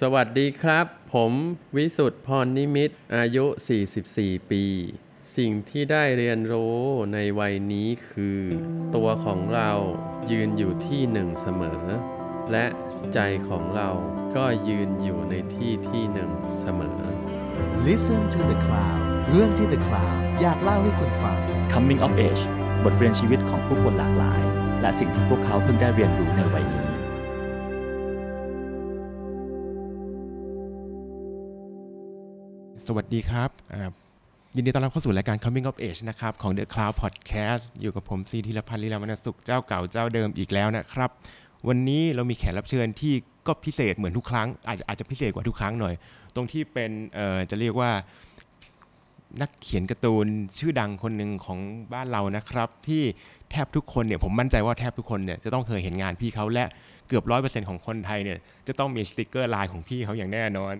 [0.00, 1.32] สวัสดีครับ ผม
[1.76, 3.44] วิสุทธ์พรนิมิตรอายุ
[3.98, 4.64] 44 ปี
[5.36, 6.78] สิ่งที่ได้เรียนรู้
[7.12, 8.40] ในวัยนี้คือ
[8.94, 9.70] ตัวของเรา
[10.30, 11.82] ยืนอยู่ที่หนึ่งเสมอ
[12.52, 12.66] และ
[13.14, 13.18] ใจ
[13.48, 13.90] ของเรา
[14.36, 16.30] ก็ยืนอยู่ในที่ที่หนึ่ง
[16.60, 16.98] เสมอ
[17.86, 18.98] Listen to the Cloud
[19.30, 21.38] เรื่องที่ The Cloud อยากเล่าให้คุณฟัง
[21.72, 22.42] Coming of Age
[22.84, 24.40] บทเรียนชีวิตของผู้คนหลากหลาย
[24.80, 26.81] และสิ่งที่พวกเขาเพิ่งได้เรียนรู้ในวัยนี้
[32.86, 33.50] สวัสดีครับ
[34.56, 41.10] ยินดีต้อนรับเข้าสู่รายการ Coming of Age นะครับ ของ The Cloud Podcast อยู่กับผมซีธีรพันธ์ลีลามนสุขเจ้าเก่าเจ้าเดิมอีกแล้วนะครับ
[41.68, 43.14] วันนี้เรามีแขกรับเชิญที่
[43.46, 45.94] ก็พิเศษเหมือนทุกครั้ง อาจจะอาจจะพิเศษกว่าทุกครั้งหน่อย
[46.34, 46.90] ตรงที่เป็น
[47.50, 47.90] จะเรียกว่า
[49.40, 50.26] นักเขียนการ์ตูน
[50.58, 51.58] ชื่อดังคนหนึ่งของ
[51.92, 53.02] บ้านเรานะครับ ที่
[53.50, 56.64] แทบทุกคนเนี่ยผมมั่นใจว่าแทบทุกคนเนี่ยจะต้องเคยเห็นงานพี่เขาและ
[57.08, 60.74] เกือบร้อยเปอร์เซ็นต์ของคนไทยเนี่ยจะต้องมีสติกเกอร์ลายของพี่เขาอย่างแน่นอน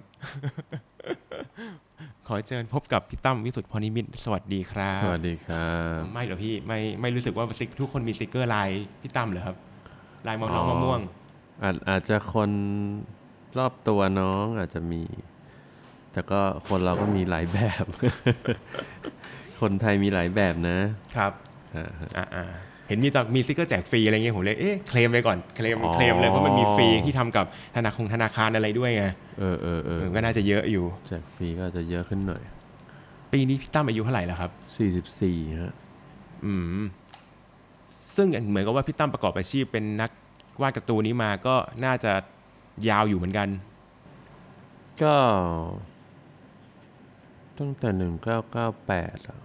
[2.34, 8.68] อเชิญพบกับพี่ตั้มวิศุทธิ์พรนิมิตรสวัสดีครับสวัสดีครับไม่เหรอพี่ไม่ไม่รู้สึกว่าสติ๊กทุกคนมีสติกเกอร์ลาย
[9.00, 9.56] พี่ตั้มเหรอครับ
[10.26, 11.00] ลายมะน้องมะม่วง
[11.62, 12.50] อาจอาจจะคน
[13.58, 15.02] รอบตัวน้องอาจจะมี
[16.12, 17.84] แต่ก็คนเราก็มีหลายแบบ
[19.60, 20.78] คนไทยมีหลายแบบนะ
[21.16, 21.32] ครับ
[21.76, 29.04] อ่าฮะอ่าอ่าเห็นมีตอนมีสติกเกอร์แจกฟรีอะไรเงี้ยผมเลยเอ๊ะเคลมไปก่อนเคลมอ๋อเคลมเลยเพราะมันมีฟรีที่ทำกับธนาคารธนาคารอะไรด้วยไง
[29.38, 32.42] เออเออเออเออก็น่าจะเยอะอยู่แจกฟรีก็จะเยอะขึ้นหน่อย
[33.32, 34.50] ปีนี้พี่ตั้มอายุเท่าไหร่แล้วครับ
[35.08, 35.72] 44ฮะ
[36.44, 36.82] อืม
[38.16, 40.10] ซึ่งเหมือนกับว่าพี่ตั้มประกอบอาชีพเป็นนัก
[40.60, 41.54] วาดการ์ตูนนี้มาก็
[41.84, 42.12] น่าจะ
[42.88, 43.48] ยาวอยู่เหมือนกัน
[45.02, 45.14] ก็
[47.58, 49.38] ตั้งแต่หนึ่งเก้าเก้าแปดอะ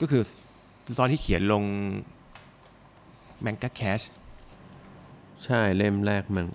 [0.00, 0.22] ก็คือ
[0.98, 1.62] ตอนที่เขียนลง
[3.42, 4.00] แมงก a แคช
[5.44, 6.46] ใช่เล่มแรกมัน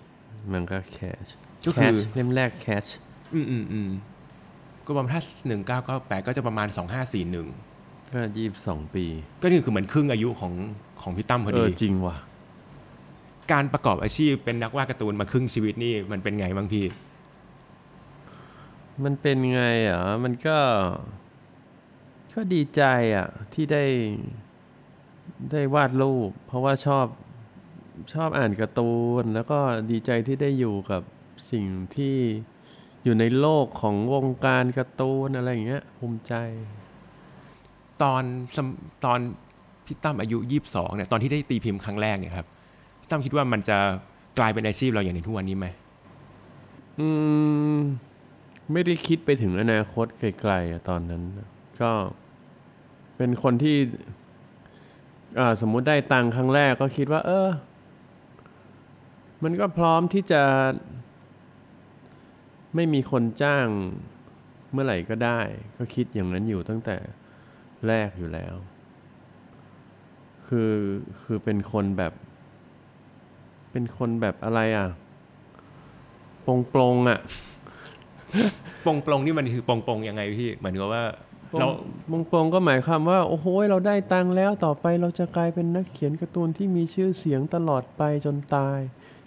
[0.52, 1.24] มันก็แคช
[1.66, 2.86] ก็คือเล่มแรกแคช
[3.34, 3.90] อืมอืมอืม
[4.86, 7.48] ก็ประมาณถ้าหนึ่งเก้าเก้าแปดก็จะประมาณสองห้าสี่หนึ่ง
[8.12, 9.04] ก็ยี่สิบสองปี
[9.40, 10.52] ก็นี่คือเหมือนครึ่งอายุของ
[11.02, 12.16] ของพี่ตั้มพอเอดีอจริงว่ะ
[13.52, 16.84] การประกอบอาชีพเป็นนักวาดการ์ตูนมาครึ่งชีวิตนี่มันเป็นไงบ้างพี่
[19.04, 20.58] มันเป็นไงอะมันก็
[22.34, 22.82] ก็ดีใจ
[23.16, 23.84] อะที่ได้
[25.50, 27.06] ได้วาดรูป เพราะว่าชอบ
[28.14, 29.58] ชอบอ่านการ์ตูน แล้วก็
[29.90, 31.02] ดีใจที่ได้อยู่กับ
[31.50, 31.66] สิ่ง
[31.96, 32.16] ที่
[33.04, 36.34] อยู่ในโลกของวงการการ์ตูนอะไรอย่างเงี้ยภูมิใจ
[38.02, 38.22] ตอน
[38.56, 38.68] สม
[39.04, 39.18] ตอน
[39.86, 42.46] พี่ตั้มอายุยี่สิบสองเนี่ยตอนที่ได้ตีพิมพ์ครั้งแรกเนี่ยครับ
[43.00, 43.78] พี่ตั้มคิดว่ามันจะ
[44.38, 45.66] กลายเป็นอาชีพเราอย่างในทุกวันนี้ไหม
[46.98, 47.08] อื
[47.76, 47.78] ม
[48.72, 51.48] ไม่ได้คิดไปถึงอนาคตไกลๆอะตอนนั้นนะ
[51.80, 51.90] ก็
[53.16, 53.76] เป็นคนที่
[54.08, 54.15] อ่า
[55.60, 57.48] สมมุติได้ตังค์ครั้งแรกก็คิดว่า เออ
[59.44, 60.42] มันก็พร้อมที่จะ
[62.74, 63.66] ไม่มีคนจ้าง
[64.72, 65.40] เมื่อไหร่ก็ได้
[65.76, 66.96] ก็คิดอย่างนั้นอยู่ตั้งแต่
[67.88, 68.54] แรกอยู่แล้ว
[70.46, 70.72] คือ
[71.22, 72.12] คือเป็นคนแบบ
[73.72, 74.88] เป็นคนแบบอะไรอะ
[76.46, 77.20] ปรงปรงอะ
[78.86, 81.02] ปงปลงนี่มันคือปงปงยังไงพี่เหมือนกับว่า
[81.50, 81.68] เราเรา
[82.10, 88.78] มงปลงก็หมายความว่า โอ้โหเราได้ตังค์แล้วต่อไปเราจะกลายเป็นนักเขียนการ์ตูนที่มีชื่อเสียงตลอดไปจนตาย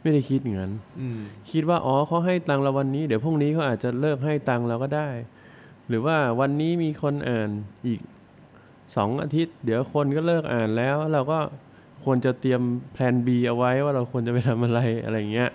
[0.02, 1.20] ไม่ได้คิดอย่างนั้นอืม
[1.52, 5.10] คิดว่าอ๋อเขาให้ตังค์เราวันนี้ เดี๋ยวพรุ่งนี้เขาอาจจะเลิกให้ตังค์เราก็ได้
[5.88, 7.50] หรือว่าวันนี้มีคนอ่าน
[7.88, 8.00] อีก
[8.96, 11.40] สองอาทิตย์ เดี๋ยวคนก็เลิกอ่านแล้ว เราก็
[12.04, 12.62] ควรจะเตรียม
[12.94, 15.50] แผน B เอาไว้ว่าเราควรจะไปทำอะไรอะไรอย่างเงี้ย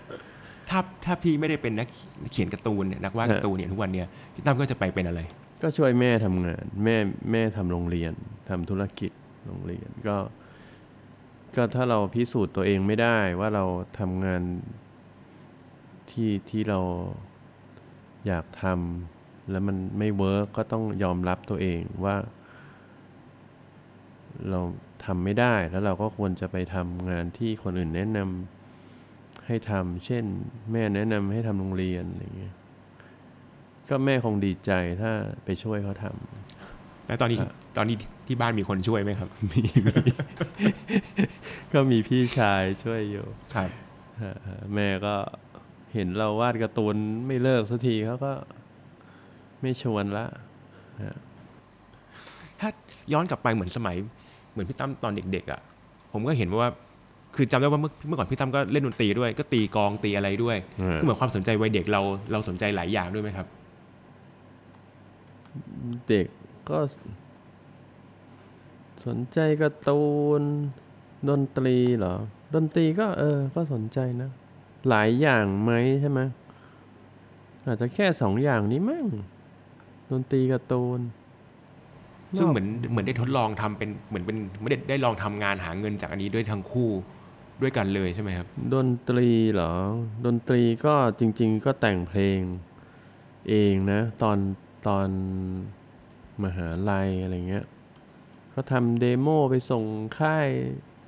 [0.70, 1.88] ถ้าถ้าพี่ไม่ได้เป็นนัก
[2.32, 5.20] เขียนการ์ตูนเนี่ยนักวาดการ์ตูนเนี่ยทุกวันเนี่ยพี่ตั้มก็จะไปเป็นอะไร
[5.62, 6.96] ก็ช่วยแม่ทำงาน แม่
[7.32, 8.12] แม่ทำโรงเรียน
[8.48, 9.12] ทำธุรกิจ
[9.46, 10.16] โรงเรียนก็
[11.56, 13.64] ก็ถ้าเราพิสูจน์ตัวเองไม่ได้ว่าเรา
[13.98, 14.42] ทำงาน
[16.10, 16.80] ที่ที่เรา
[18.26, 22.16] อยากทำแล้วมันไม่ work ก็ต้องยอมรับตัวเองว่า
[24.50, 24.60] เรา
[25.04, 30.24] ทำไม่ได้แล้วเราก็ควรจะไปทำงานที่คนอื่นแนะนำให้ทำเช่น
[30.72, 32.54] แม่แนะนำให้ทำโรงเรียนอะไรเงี้ย
[33.90, 34.70] ก็แม่คงดีใจ
[35.00, 35.10] ถ้า
[35.44, 37.38] ไปช่วยเขาทำแล้วตอนนี้
[37.76, 37.96] ตอนนี้
[38.26, 40.12] ที่บ้านมีคนช่วยไหมครับ มีมี
[41.72, 43.70] ก็มีพี่ชายช่วยอยู่ ครับ
[44.18, 45.14] เออแม่ก็
[45.94, 46.96] เห็นเราวาดการ์ตูน
[47.26, 48.32] ไม่เลิกสักทีเขาก็
[49.62, 50.26] ไม่ชวนละ
[52.60, 52.68] ถ้า
[53.12, 53.96] ย้อนกลับไปเหมือนสมัย
[54.52, 55.60] เหมือนพี่ตั้มตอนเด็กๆอะ
[56.12, 56.70] ผมก็เห็นว่า
[57.36, 62.00] คือจำได้ว่าเมื่อเมื่อก่อนพี่ตั้มก็เล่นดนตรีด้วย ก็ตีกลองตีอะไรด้วยเออคือเหมือนความสนใจวัยเด็กเรา
[62.32, 63.46] เราสนใจหลายอย่างด้วยไหมครับ
[66.08, 66.26] เด็ก
[66.70, 66.78] ก็
[69.06, 70.04] สนใจการ์ตู
[70.40, 70.42] น
[71.28, 72.14] ดนตรีเหรอ
[72.54, 74.30] ดนตรีก็เออ ก็สนใจนะ
[74.88, 76.20] หลายอย่างไหมใช่ไหม
[77.66, 79.06] อาจจะแค่สองอย่างนี้มั้ง
[80.10, 81.00] ดนตรีการ์ตูน
[82.38, 86.90] ซึ่งเหมือนเหมือนได้ทดลองทำเป็นเหมือนเป็นไม่ได้ได้ลองทำงานหาเงินจากอันนี้ด้วยทั้งคู่
[87.62, 89.72] ด้วยกันเลยใช่ไหมครับ ดนตรีเหรอ
[90.26, 92.40] ดนตรีก็จริง ๆ ก็แต่งเพลง
[93.48, 94.38] เองนะ ตอน
[94.86, 95.08] ตอน
[96.44, 97.64] มหาลัยอะไรเงี้ย
[98.54, 99.84] ก็ทำเดโมไปส่ง
[100.18, 100.48] ค่าย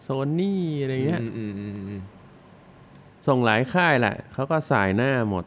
[0.02, 0.08] โซ
[0.38, 2.02] นี่อะไรเงี้ยอืมอืมอืมอืม
[3.26, 5.44] ส่งหลายค่ายแหละ เขาก็สายหน้าหมด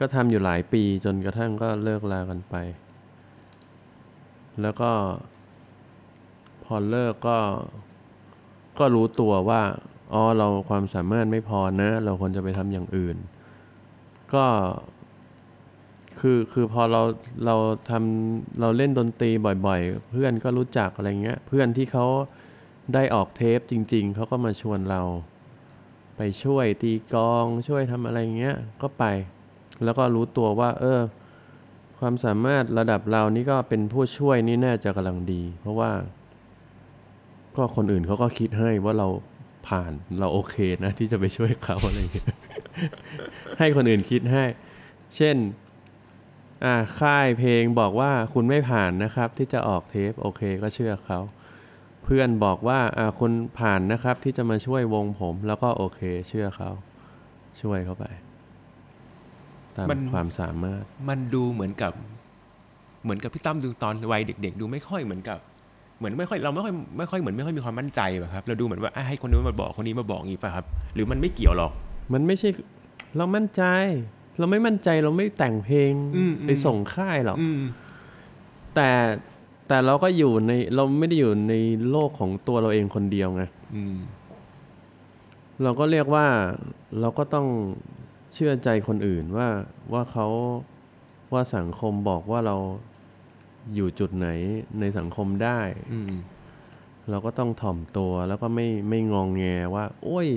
[0.00, 2.54] ก็ทำอยู่หลายปีจนกระทั่งก็เลิกลากันไป
[4.62, 4.90] แล้วก็
[6.64, 7.38] พอเลิกก็
[8.78, 9.62] ก็รู้ตัวว่า
[10.12, 13.16] อ๋อ เราความสามารถไม่พอนะ เราควรจะไปทำอย่างอื่น
[14.34, 14.44] ก็
[16.20, 17.02] คือคือพอเรา
[17.46, 17.56] เรา
[17.90, 19.30] ทำเราเล่นดนตรี
[19.66, 22.06] บ่อยๆ เพื่อนก็รู้จักอะไรเงี้ย เพื่อนที่เขา
[22.94, 25.02] ได้ออกเทปจริง ๆ เขาก็มาชวนเรา
[26.16, 29.04] ไปช่วยตีกอง ช่วยทำอะไรเงี้ยก็ไป
[29.84, 31.00] แล้วก็รู้ตัวว่า เออ
[31.98, 35.90] ความสามารถระดับเรานี่ก็เป็นผู้ช่วยนี่น่าจะกำลังดี เพราะว่า
[37.56, 39.08] ก็คนอื่นเขาก็คิดให้ว่าเรา
[39.68, 42.34] ผ่านเราโอเคนะ ที่จะไปช่วยเขาอะไรเงี้ย
[43.58, 44.44] ให้คนอื่นคิดให้
[45.16, 45.36] เช่น
[46.64, 51.18] อ่าค่ายเพลงบอกว่าคุณไม่ผ่านนะครับที่จะออกเทปโอเคก็เชื่อเขา
[52.04, 56.70] เพื่อนบอกว่าอ่าคุณผ่านนะครับที่จะมาช่วยวงผม แล้วก็โอเคเชื่อเขา
[57.62, 58.04] ช่วยเขาไป
[59.76, 61.92] ตามมัน ความสามารถ มันดูเหมือนกับ
[63.04, 65.38] เหมือนกับพี่ตั้มดูตอนวัยเด็ก ๆ ดูไม่ค่อยเหมือนกับ
[65.98, 70.64] เหมือนไม่ค่อยเราไม่ค่อยไม่ค่อยเหมือนไม่ค่อยมีความมั่นใจแบบครับเราดูเหมือนว่าอะให้คนนู้นมาบอกคนนี้มาบอกงี้ป่ะครับ
[70.94, 71.72] หรือมันไม่เกี่ยวหรอก
[72.12, 72.48] มันไม่ใช่
[73.16, 73.62] เรามั่นใจ
[74.38, 77.60] เราไม่มั่นใจเราไม่แต่งเพลงอืมอืมไปส่งค่ายหรอกอืม
[78.74, 78.90] แต่
[79.68, 81.54] แต่เราก็อยู่ในเราไม่ได้อยู่ใน
[81.90, 83.42] โลกของตัวเราเองคนเดียวไง
[83.76, 83.96] อืม
[85.62, 86.26] เราก็เรียกว่า
[87.00, 87.46] เราก็ต้อง
[88.34, 89.48] เชื่อใจคนอื่นว่า
[89.92, 90.26] ว่าเขา
[91.32, 92.56] ว่าสังคมบอกว่าเรา
[93.74, 94.28] อยู่จุดไหน
[94.80, 95.60] ในสังคมได้
[95.92, 96.12] อืม
[97.10, 99.42] เราก็ต้องถ่อมตัวแล้วก็ไม่ไม่งองแง
[99.74, 100.28] ว่า โอ้ย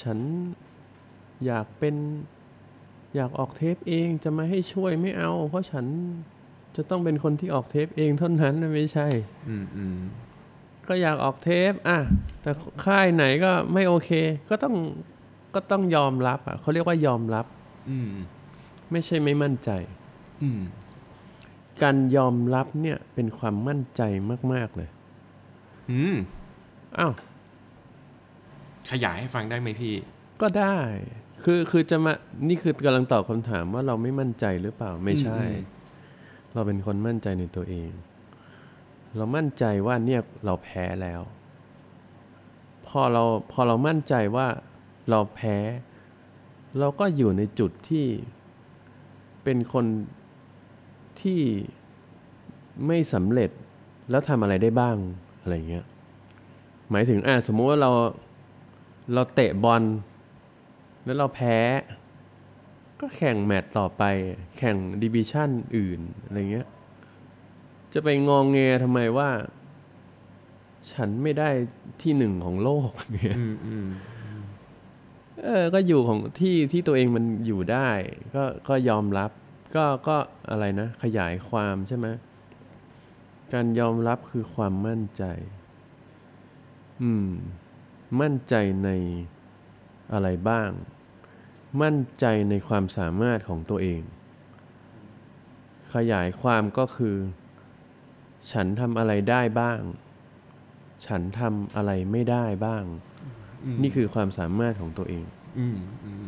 [0.00, 0.18] ฉัน
[1.46, 1.94] อยากเป็น
[3.14, 5.86] อยากออกเทปเองจะมาให้ช่วยไม่เอา เพราะฉัน
[6.76, 9.06] จะต้องเป็นคนที่ออกเทปเองเท่านั้นนะไม่ใช่
[9.48, 9.98] อืมอืม
[10.88, 11.98] ก็อยากออกเทป อะ
[12.42, 12.50] แต่
[12.84, 14.10] ค่ายไหนก็ไม่โอเค
[14.50, 14.74] ก็ต้อง
[15.54, 17.46] ก็ต้องยอมรับ อะเขาเรียกว่ายอมรับ
[17.90, 18.10] อืม
[18.92, 19.70] ไม่ใช่ไม่มั่นใจ
[20.42, 20.60] อืม
[21.82, 24.02] การยอมรับเนี่ยเป็นความมั่นใจ
[24.52, 24.88] มาก ๆ เลย
[25.90, 26.16] อืม
[26.98, 27.12] อ้าว
[28.90, 29.94] ขยายให้ฟังได้ไหมพี่
[30.40, 30.76] ก็ได้
[31.42, 32.12] คือคือจะมา
[32.48, 35.72] นี่คือกำลังตอบคำถามว่าเราไม่มั่นใจหรือเปล่าไม่ใช่อืม
[36.54, 37.90] เราเป็นคนมั่นใจในตัวเอง
[39.16, 41.20] เรามั่นใจว่าเนี่ยเราแพ้แล้ว
[42.86, 44.46] พอเราพอเรามั่นใจว่า
[45.10, 45.56] เราแพ้
[46.78, 48.06] เราก็อยู่ในจุดที่
[49.44, 49.86] เป็นคน
[51.20, 51.40] ที่
[52.86, 53.50] ไม่สำเร็จ
[54.10, 54.96] แล้วทำอะไรได้บ้าง
[55.40, 55.84] อะไรเงี้ย
[56.90, 57.90] หมายถึงอะสมมุติว่าเรา
[59.14, 59.82] เราเตะบอล
[61.04, 61.56] แล้วเราแพ้
[63.00, 64.02] ก็แข่งแมตช์ต่อไป
[64.58, 66.68] แข่งดิวิชั่นอื่นอะไรเงี้ย
[67.92, 69.30] จะไปงองแงทำไมว่า
[70.92, 71.48] ฉันไม่ได้
[72.02, 73.88] ที่หนึ่งของโลกเนี่ยอืมอืม
[75.44, 77.88] เออ ก็อยู่ของที่ที่ตัวเองมันอยู่ได้
[78.34, 79.30] ก็ก็ยอมรับ
[79.76, 80.16] ก็ก็
[80.50, 82.06] อะไรนะ ขยายความใช่ไหม
[83.52, 85.24] การยอมรับคือความมั่นใจ
[87.02, 87.28] อืม
[88.20, 88.90] มั่นใจใน
[90.12, 90.70] อะไรบ้าง
[91.82, 94.02] มั่นใจในความสามารถของตัวเอง
[95.94, 97.16] ขยายความก็คือ
[98.52, 99.80] ฉันทำอะไรได้บ้าง
[101.06, 102.84] ฉันทำอะไรไม่ได้บ้าง
[103.82, 105.24] นี่คือความสามารถของตัวเอง
[105.58, 106.26] อืมอืม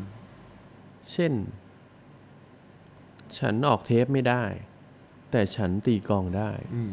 [1.13, 1.33] เช่น
[3.39, 4.45] ฉันออกเทปไม่ได้
[5.31, 6.93] แต่ฉันตีกลองได้อืม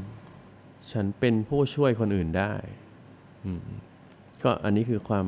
[0.91, 2.53] ฉันเป็นผู้ช่วยคนอื่นได้
[3.45, 3.65] อืม
[4.43, 5.27] ก็อันนี้คือความ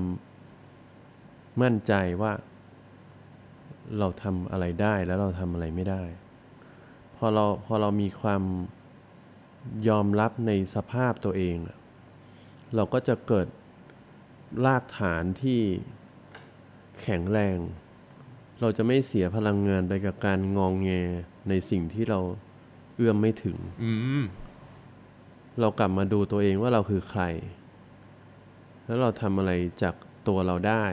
[1.62, 2.34] มั่นใจว่า
[4.00, 6.04] เราทำอะไรได้แล้วเราทำอะไรไม่ได้
[7.16, 8.44] พอเราพอเรามีความ
[9.88, 11.78] ยอมรับในสภาพตัวเองอะ
[12.76, 13.48] เราก็จะเกิด
[14.66, 15.60] รากฐานที่
[17.02, 17.58] แข็งแรง
[18.62, 20.90] เราจะไม่เสียพลังงานไปกับการงองแง
[21.50, 22.20] ในสิ่งที่เรา
[22.96, 24.24] เอื้อมไม่ถึงอืม
[25.60, 27.24] เรากลับมาดูตัวเองว่าเราคือใคร
[28.86, 29.52] แล้วเราทำอะไร
[29.82, 29.96] จาก
[30.28, 30.86] ตัวเราได้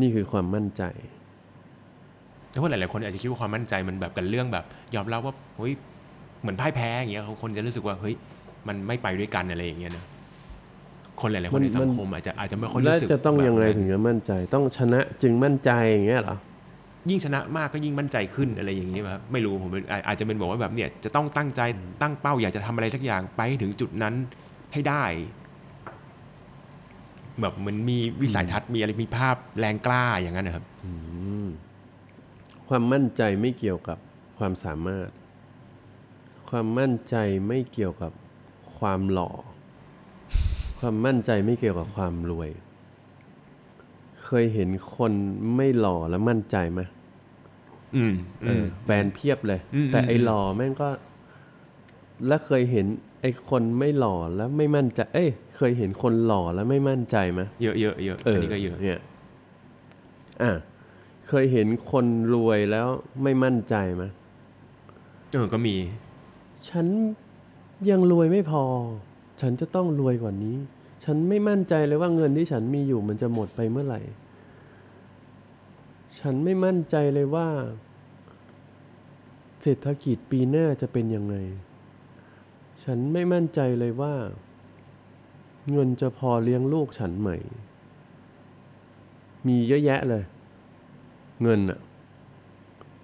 [0.00, 0.82] นี่คือความมั่นใจ
[2.56, 5.72] แต่ว่าหลายๆคนอาจจะคิดว่าความมั่นใจมันแบบกันเรื่องแบบ ยอมรับว่าเฮ้ย
[6.40, 8.14] เหมือนพ่ายแพ้อย่างเงี้ยคนจะรู้สึกว่าเฮ้ย
[8.68, 10.04] มันไม่ไปด้วยกันอะไรอย่างเงี้ยนะ
[11.20, 16.36] คนหลายๆคนในสังคมอาจจะอาจจะไม่ค่อยแล้วรู้สึกจะต้องยังไงแบบนั้นถึงจะมั่นใจ ต้องชนะจึงมั่นใจอย่างเงี้ยเหรอ
[17.10, 21.60] ยิ่งชนะมากก็ยิ่งมั่นใจขึ้นอะไรอย่างนี้ป่ะครับไม่รู้ผมเป็นอาอาจจะเป็นบอกว่าแบบเนี่ยจะต้องตั้งใจ
[22.02, 24.14] ตั้งเป้าอยากจะทำอะไรสักอย่างไปให้ถึงจุดนั้น
[24.72, 25.04] ให้ได้
[27.40, 30.64] แบบเหมันมีวิสัยทัศน์มีอะไรมีภาพแรงกล้าอย่างนั้นนะครับ
[32.68, 33.98] ความมั่นใจไม่เกี่ยวกับ
[34.38, 35.08] ความสามารถ
[36.48, 37.16] ความมั่นใจ
[37.48, 38.12] ไม่เกี่ยวกับ
[38.78, 39.30] ความหล่อ
[40.78, 42.50] ความมั่นใจไม่เกี่ยวกับความรวย
[44.24, 45.12] เคยเห็นคน
[45.56, 46.80] ไม่หล่อแล้วมั่นใจไหม
[47.96, 48.14] อืม
[48.46, 50.88] เออแฟนเพียบเลยอืมแต่ไอ้อืมหล่อแม่งก็
[52.26, 52.86] แล้วเคยเห็น
[53.20, 59.00] ไอ้คนไม่หล่อแล้วไม่มั่นใจ เอ้ย เคยเห็นคนหล่อแล้วไม่มั่นใจไหมเยอะเยอะเยอะอันนี้ก็เยอะเนี่ย
[60.42, 60.52] อะ
[61.28, 62.88] เคยเห็นคนรวยแล้ว
[63.22, 64.04] ไม่มั่นใจไหม
[65.32, 65.76] เออก็มี
[66.68, 66.86] ฉัน
[67.90, 68.64] ยังรวยไม่พอ
[69.40, 70.56] ฉันจะต้องรวยกว่านี้
[71.04, 74.00] ฉันไม่มั่นใจเลยว่าเงินที่ฉันมีอยู่มันจะหมดไปเมื่อไหร่
[76.20, 77.48] ฉันไม่มั่นใจเลยว่า
[79.62, 81.36] เศรษฐกิจปีหน้าจะเป็นยังไง
[82.84, 84.14] ฉันไม่มั่นใจเลยว่า
[85.72, 87.28] เงินจะพอเลี้ยงลูกฉันไหม
[89.46, 90.24] มีเยอะแยะเลย
[91.42, 91.80] เงินอะ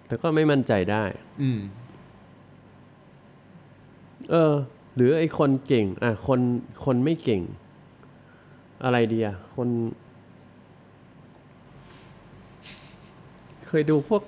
[0.07, 1.05] แต่ก็ไม่มั่นใจได้
[1.43, 1.61] อืม
[4.31, 4.55] เออ
[4.95, 6.41] หรือไอ้คนเก่ง อะ คน
[6.85, 7.43] คนไม่เก่ง
[8.85, 9.69] อะไรดีอะคน
[13.67, 14.23] เคยดูพวก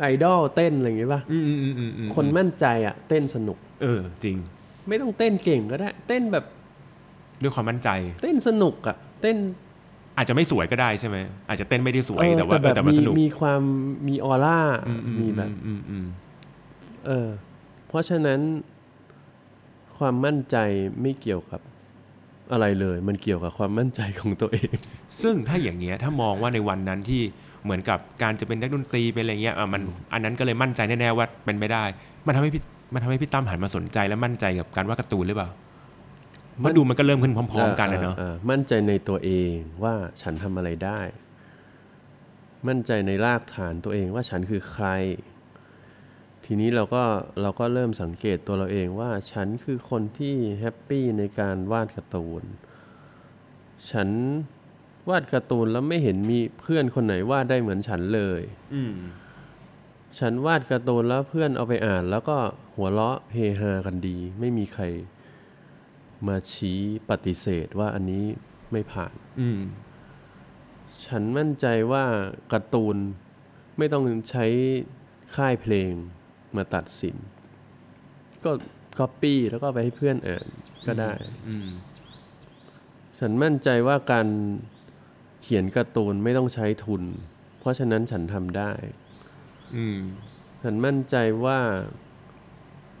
[0.00, 4.36] ไอดอลเต้นอะไรอย่างงี้ป่ะอืมอืมอืมอืมอืมคนมั่นใจอะเต้นสนุก เออ จริง
[4.88, 6.44] ไม่ต้องเต้นเก่งก็ได้ เต้นแบบ
[7.42, 7.88] ด้วยความมั่นใจ
[8.22, 9.36] เต้นสนุกอะเต้น
[10.16, 11.16] อาจจะไม่สวยก็ได้ใช่ไหม
[11.48, 13.62] อาจจะเต้นไม่ได้สวยเออแต่ว่าแต่เอแบอบแต่มันมีสนุกมีความ
[14.08, 16.06] มีออร่าอือืมีแบบอืมอืม
[17.06, 17.28] เออ
[17.88, 18.40] เพราะฉะนั้น
[19.98, 20.56] ความมั่นใจ
[21.00, 21.60] ไม่เกี่ยวกับ
[22.52, 24.76] อะไรเลย มันเกี่ยวกับความมั่นใจของตัวเอง
[25.22, 27.22] ซึ่งถ้าอย่างเงี้ยถ้ามองว่าในวันนั้นที่
[27.64, 29.82] เหมือนกับการจะเป็นนักดนตรีเป็นอะไรเงี้ยอะมัน
[30.12, 31.84] อันนั้นก็เลยมั่นใจแน่ๆว่าเป็นไม่ได้
[32.26, 32.62] มันทำให้พี่
[32.94, 35.48] มันทำให้พี่ตั้มหันมาสนใจและมั่นใจกับการวาดการ์ตูนหรือเปล่า
[36.58, 41.00] เพราะดูมันก็เริ่มขึ้นพร้อมๆ กันนะเนาะออออมั่นใจในตัวเองว่าฉันทำอะไรได้
[42.68, 44.88] มั่นใจในรากฐานตัวเองว่าฉันคือใคร
[46.44, 47.04] ทีนี้เราก็
[47.42, 52.42] เราก็เริ่มสังเกตตัวเราเองว่าฉันคือคนที่แฮปปี้ในการวาดการ์ตูน
[53.90, 54.08] ฉัน
[55.08, 58.42] วาดการ์ตูนแล้วไม่เห็นมีเพื่อนคนไหนวาดได้เหมือนฉันเลย
[58.74, 58.94] อืม
[60.18, 62.36] ฉันวาดการ์ตูนแล้วเพื่อนเอาไปอ่าน แล้วก็
[62.76, 64.84] หัวเราะเฮฮากันดี ไม่มีใคร
[66.26, 66.80] มาชี้
[67.10, 68.24] ปฏิเสธว่าอันนี้
[68.72, 69.60] ไม่ผ่าน อืม
[71.06, 72.04] ฉันมั่นใจว่า
[72.52, 72.96] การ์ตูน
[73.78, 74.46] ไม่ต้องใช้
[75.36, 75.92] ค่ายเพลง
[76.56, 77.16] มาตัดสิน
[78.44, 78.50] ก็
[78.98, 80.46] ก๊อปปี้แล้วก็ไปให้เพื่อนอ่าน
[80.86, 81.12] ก็ได้
[81.48, 81.68] อืม
[83.18, 84.28] ฉันมั่นใจว่าการ
[85.42, 87.02] เขียนการ์ตูนไม่ต้องใช้ทุน
[87.60, 88.72] เพราะฉะนั้นฉันทำได้
[89.76, 89.98] อืม
[90.62, 91.60] ฉันมั่นใจว่า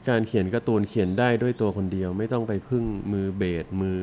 [0.08, 4.00] การเขียนการ์ตูนเขียนได้ด้วยตัวคนเดียว ไม่ต้องไปพึ่งมือเบสมือ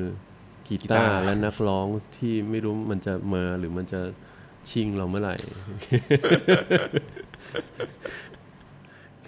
[0.67, 4.01] กีตาร์ร์และนักร้องที่ไม่รู้มันจะมาหรือมันจะ
[4.69, 5.36] ชิงเราเมื่อไหร่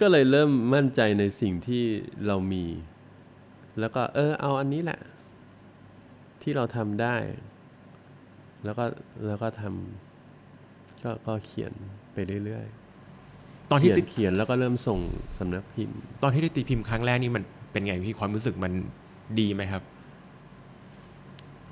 [0.00, 1.84] ก็เลยเริ่มมั่นใจในสิ่งที่
[2.26, 2.64] เรามี
[3.80, 5.00] แล้วก็เออเอาอันนี้แหละ
[6.42, 7.16] ที่เราทำได้
[8.64, 8.84] แล้วก็
[9.26, 11.72] แล้วก็ทำก็ก็เขียน
[12.12, 12.85] ไปเรื่อยๆ
[13.70, 14.98] ตอนที่เขียตินเขียนแล้วก็เริ่มส่ง
[15.38, 17.42] สำนักพิมพ์ ตอนที่ได้ตีพิมพ์ครั้งแรกนี่มัน
[17.72, 18.72] เป็นไงพี่ความรู้สึกมัน
[19.40, 19.82] ดีไหมครับ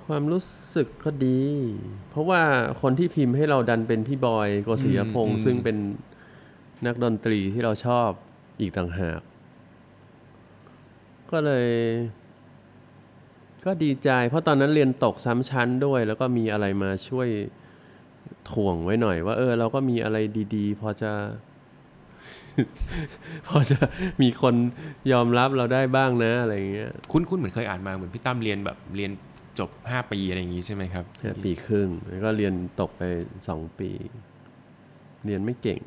[0.04, 0.42] ความรู้
[0.74, 1.40] สึกก็ดี
[2.10, 2.42] เพราะว่า
[2.82, 5.76] คนที่พิมพ์ให้เราดันเป็นพี่บอยโกศิยพงอืศ์มซึ่งเป็น
[6.86, 8.10] นักดนตรีที่เราชอบ
[8.60, 9.20] อีกต่างหาก
[11.30, 11.68] ก็เลย
[13.64, 17.28] ก็ดีใจ เพราะตอนนั้นเรียนตกซ้ำชั้นด้วย แล้วก็มีอะไรมาช่วย
[18.50, 20.18] ถ่วงไว้หน่อย ว่า เออ เราก็มีอะไร
[20.54, 21.12] ดี ๆ พอจะ
[23.46, 23.76] พอจะ
[24.22, 24.54] มีคน
[25.12, 29.10] ยอมรับเราได้บ้างนะอะไรอย่างเงี้ยคุ้นคุ้นเหมือนเคยอ่านมาเหมือนพี่ตั้มเรียนแบบเรียน
[29.58, 33.02] จบ 5 ปีอะไรอย่างงี้ใช่ไหมครับแค่ปีครึ่งแล้วก็เรียนตกไป
[33.48, 33.90] สองปี
[35.24, 35.80] เรียนไม่เก่ง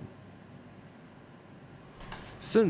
[2.53, 2.67] ซึ่ง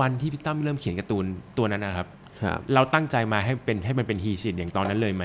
[0.00, 1.24] วันที่พี่ตั้มเริ่มเขียนการ์ตูน
[1.58, 2.08] ตัวนั้นนะครับ
[2.42, 5.24] ครับ เราตั้งใจมาให้เป็นให้มันเป็นฮีชิตอย่างตอนนั้นเลยไหม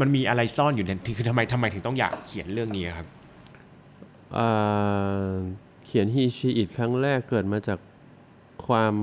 [0.00, 3.06] มันมีอะไรซ่อนอยู่ในคือทำไมทำไมถึงต้องอยากเขียนเรื่องนี้ครับ
[4.38, 5.34] อ่า
[5.92, 7.78] เขียนฮีชีอิดครั้งแรกเกิดมาจาก
[8.66, 8.94] ความ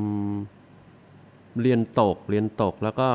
[1.61, 3.09] เรียนตกเรียนตกแล้วก็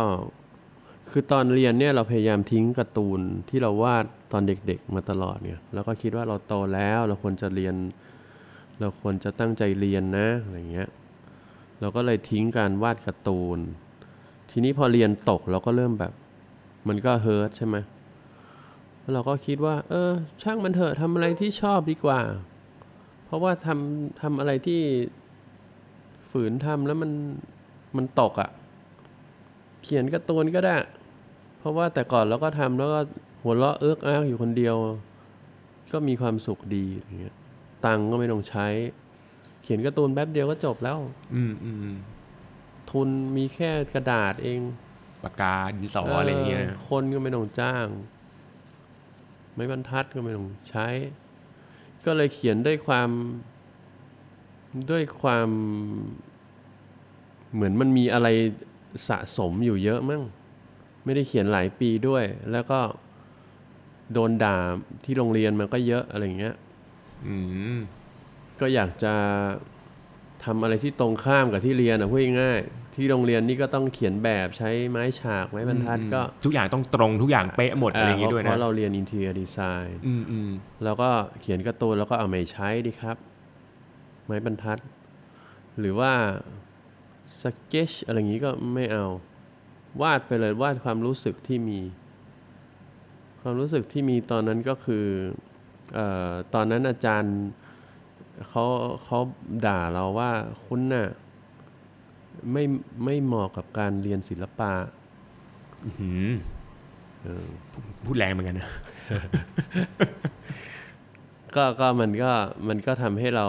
[1.11, 7.75] คือตอนเรียนเนี่ยเราพยายามทิ้งการ์ตูนที่เราวาดตอนเด็กๆ มาตลอดเนี่ยแล้วก็คิดว่าเราโตแล้วเราควรจะเรียน
[8.81, 10.89] เราควรจะตั้งใจเรียนนะอะไรเงี้ย
[11.81, 13.59] เราก็เลยทิ้งการวาดการ์ตูน
[14.51, 16.13] ทีนี้พอเรียนตกเราก็เริ่มแบบ
[16.89, 17.77] มันก็เฮิร์ตใช่ไหม
[19.15, 20.11] เราก็คิดว่า เออ
[20.43, 22.21] ช่างมันเถอะทำอะไรที่ชอบดีกว่า
[23.33, 24.81] ราะว่าทำทำอะไรที่
[26.31, 27.11] ฝืนทำแล้วมัน
[27.97, 28.51] มันตกอะ่ะ
[29.83, 30.77] เขียนการ์ตูนก็ได้
[31.59, 33.01] เพราะว่าแต่ก่อนเราก็ทำแล้วก็
[33.43, 34.77] หัวเราะเอิกอักอยู่คนเดียว
[35.93, 37.37] ก็มีความสุขดีอย่างเงี้ย
[37.87, 38.67] ตังค์ก็ไม่ต้องใช้
[39.63, 40.99] เขียนการ์ตูนแป๊บเดียวก็จบแล้ว
[41.35, 41.97] อืมอืม
[42.91, 44.61] ทุนมีแค่กระดาษเอง
[45.25, 47.87] ปากกาดินสออะไรอย่างเงี้ยคนก็ไม่ต้องจ้าง
[49.55, 50.87] ไม้บรรทัดก็ไม่ต้องใช้
[52.07, 53.11] ก็เลยเขียนด้วยความ
[54.91, 55.49] ด้วยความ
[57.55, 58.29] เหมือนมันมีอะไร
[59.09, 60.23] สะสมอยู่เยอะมั้ง
[61.05, 62.81] ไม่ได้เขียนหลายปีด้วย แล้วก็
[64.13, 64.57] โดนด่า
[65.05, 66.55] ที่โรงเรียนมันก็เยอะอะไรอย่างเงี้ย
[67.27, 67.37] อื
[67.75, 67.77] ม
[68.61, 69.15] ก็อยากจะ
[70.45, 80.51] ทำอะไรที่ตรงข้ามกับที่เรียนอะพูดง่ายๆ ที่โรงเรียนนี่ก็ต้องเขียนแบบใช้ไม้ฉากไม้บรรทัดก็ทุกอย่างต้องตรงทุกอย่างเป๊ะหมดอะไรอย่างงี้ด้วยเพนะราะเราเรียนอินเท i ร์ดีไซน์อืมอืม
[80.85, 83.17] แล้วก็เขียนการ์ตูนแล้วก็เอาไม่ใช้ดีครับ
[84.27, 84.79] ไม้บรรทัด
[85.79, 86.13] หรือว่า
[87.41, 89.07] สเกจอะไรอย่างนี้ก็ไม่เอา
[90.01, 91.81] วาดไปเลยวาดความรู้สึกที่มี
[93.43, 95.07] ความรู้สึกที่มีตอนนั้นก็คือ
[95.95, 97.37] เออตอนนั้นอาจารย์
[98.49, 98.65] เขา
[99.05, 99.19] เขา
[99.67, 100.31] ด่าเราว่า
[100.65, 101.09] คุณน่ะ
[102.53, 102.65] ไม่
[103.05, 104.73] ไม่เหมาะกับการเรียนศิลปะ
[105.99, 106.31] หืม
[108.05, 108.71] พูดแรงเหมือนกันนะ
[111.57, 112.33] ก็ก็มันก็
[112.69, 113.47] มันก็ทำให้เรา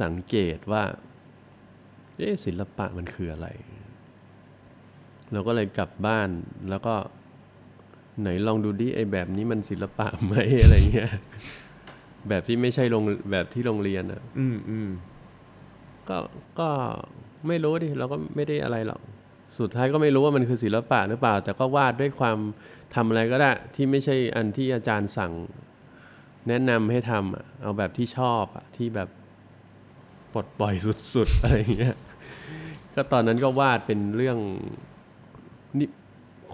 [0.00, 0.82] สังเกตว่า
[2.16, 3.48] เอ๊ะศิลปะมันคืออะไร
[5.32, 6.28] เราก็เลยกลับบ้าน
[6.70, 6.94] แล้วก็
[8.20, 11.12] ไหนลองดูดิไอ้แบบนี้มันศิลปะไหมอะไรเงี้ย
[12.28, 14.88] แบบที่ไม่ใช่โรงแบบที่โรงเรียนอะ อืมอืม
[16.08, 16.18] ก็
[16.58, 16.68] ก็
[17.48, 19.00] ไม่รู้ดิเราก็ไม่ได้อะไรหรอก
[19.58, 22.38] สุดท้ายก็ไม่รู้ว่ามันคือศิลปะหรือเปล่า แต่ก็วาดด้วยความ
[22.94, 25.32] ทำอะไรก็ได้ ที่ไม่ใช่อันที่อาจารย์สั่ง
[26.48, 29.08] แนะนำให้ทำอะเอาแบบที่ชอบอะที่แบบ
[30.32, 30.74] ปลดปล่อย
[31.14, 31.96] สุดๆอะไรอย่างเงี้ย
[32.94, 34.38] ก็ตอนนั้นก็วาดเป็นเรื่อง
[35.78, 35.88] นี่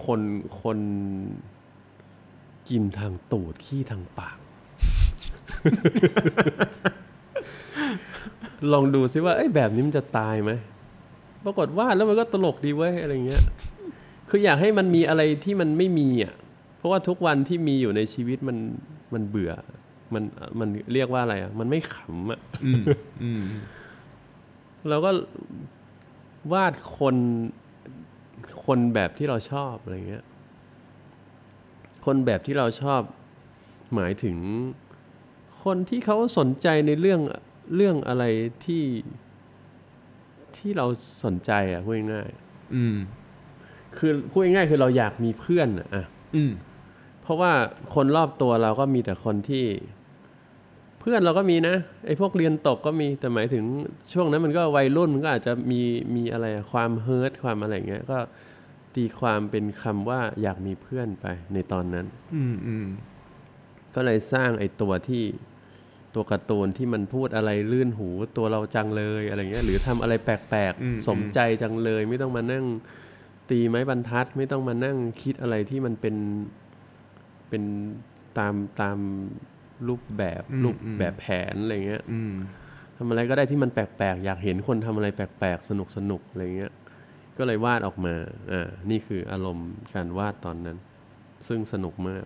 [0.05, 0.21] คน
[0.61, 0.79] คน
[2.69, 4.37] กินทางตูดขี้ทางปาก
[8.71, 10.51] ลองดูซิว่าไอ้ยแบบนี้มันจะตายไหม
[11.45, 13.43] ปรากฏวาดแล้วมันก็ตลกดีเว้ยอะไรเงี้ย
[14.29, 16.33] คืออยากให้มันมีอะไรที่มันไม่มีอะ
[16.77, 18.57] เพราะว่าทุกวันที่มีอยู่ในชีวิตมัน
[19.13, 19.51] มันเบื่อ
[20.13, 20.23] มัน
[20.59, 22.83] มันเรียกว่าอะไรอะ มันไม่ขำอะอืม
[23.23, 23.43] อืม
[24.89, 25.11] เราก็
[26.53, 27.15] วาดคน
[28.65, 30.23] คนแบบที่เราชอบอะไรเงี้ย
[32.05, 33.01] คนแบบที่เราชอบ
[33.95, 34.37] หมายถึง
[35.63, 37.21] คนที่เขาสนใจในเรื่อง
[37.75, 38.23] เรื่องอะไร
[38.65, 38.83] ที่
[40.57, 40.85] ที่เรา
[41.23, 42.29] สนใจอะพูดง่าย
[42.75, 46.05] อืมๆคือพูดง่ายๆคือเราอยากมีเพื่อนอะอะ
[46.35, 46.51] อืม
[47.21, 47.51] เพราะว่า
[47.93, 49.65] คนรอบตัวเราก็มีแต่คนที่
[50.99, 53.63] เพื่อนเราก็มีนะไอ้พวกเรียนตกก็มีแต่หมายถึง
[54.13, 55.81] ช่วงนั้นมันก็วัยรุ่นมันก็อาจจะมี
[56.15, 58.19] มีอะไรอะความเฮิร์ตความอะไรอย่างเงี้ยก็
[58.95, 62.05] ตีความเป็นคำว่าอยากมีเพื่อนไปในตอนนั้น
[62.35, 62.85] อืมอืม
[63.95, 65.23] ก็เลยสร้างไอ้ตัวที่
[66.15, 72.65] ตัวการ์ตูนที่มันพูดอะไรลื่นหูตัวเราจังเลยอะไรเงี้ยหรือทำอะไรแปลกๆ สมใจจังเลย ไม่ต้องมานั่ง
[73.49, 76.15] ตีไม้บรรทัด ไม่ต้องมานั่งคิดอะไรที่มันเป็น
[77.49, 77.63] เป็น
[78.37, 78.97] ตามตาม
[79.87, 82.33] รูปแบบรูปแบบแผนอะไรเงี้ยอืม
[82.97, 86.73] ทำอะไรก็ได้ที่มันแปลกๆ อยากเห็นคนทำอะไรแปลกๆ สนุกสนุกๆอะไรเงี้ย
[87.37, 88.13] ก็เลยวาดออกมา
[88.51, 90.77] อ่า นี่คืออารมณ์การวาดตอนนั้น
[91.47, 92.25] ซึ่งสนุกมาก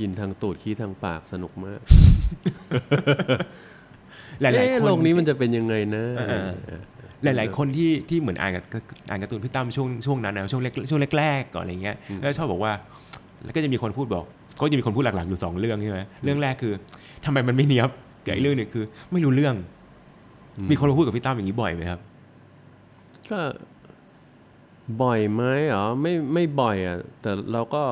[0.00, 1.80] กินทางตูดขี้ทางปากสนุกมาก
[4.40, 6.48] หลายเอ๊ะๆคนโลกนี้มันจะเป็นยังไงนะเออ
[7.24, 8.64] หลาย ๆ คนที่ที่เหมือนอ่านกับ
[9.10, 12.72] อ่านการ์ตูนพี่ตั้มช่วงช่วงนั้นนะช่วงแรกช่วงแรกๆก่อนอะไรเงี้ยแล้วชอบบอกว่า
[13.44, 14.24] แล้วก็จะมีคนพูดบอก
[14.58, 16.72] ก็จะมีคนพูดหลักๆอยู่สองเรื่องใช่ไหมเรื่องแรกคือ
[17.24, 17.90] ทำไมมันไม่เนี้ยบ
[18.26, 19.54] กับอีกเรื่องหนึ่งคือ ไม่รู้เรื่อง
[20.70, 22.00] มีคนมาพูดกับพี่ตั้มอย่างนี้บ่อยไหมครับ
[23.30, 23.40] ก็
[25.02, 27.82] บ่อยไหมเหรอไม่ไม่บ่อยอะแต่เราก็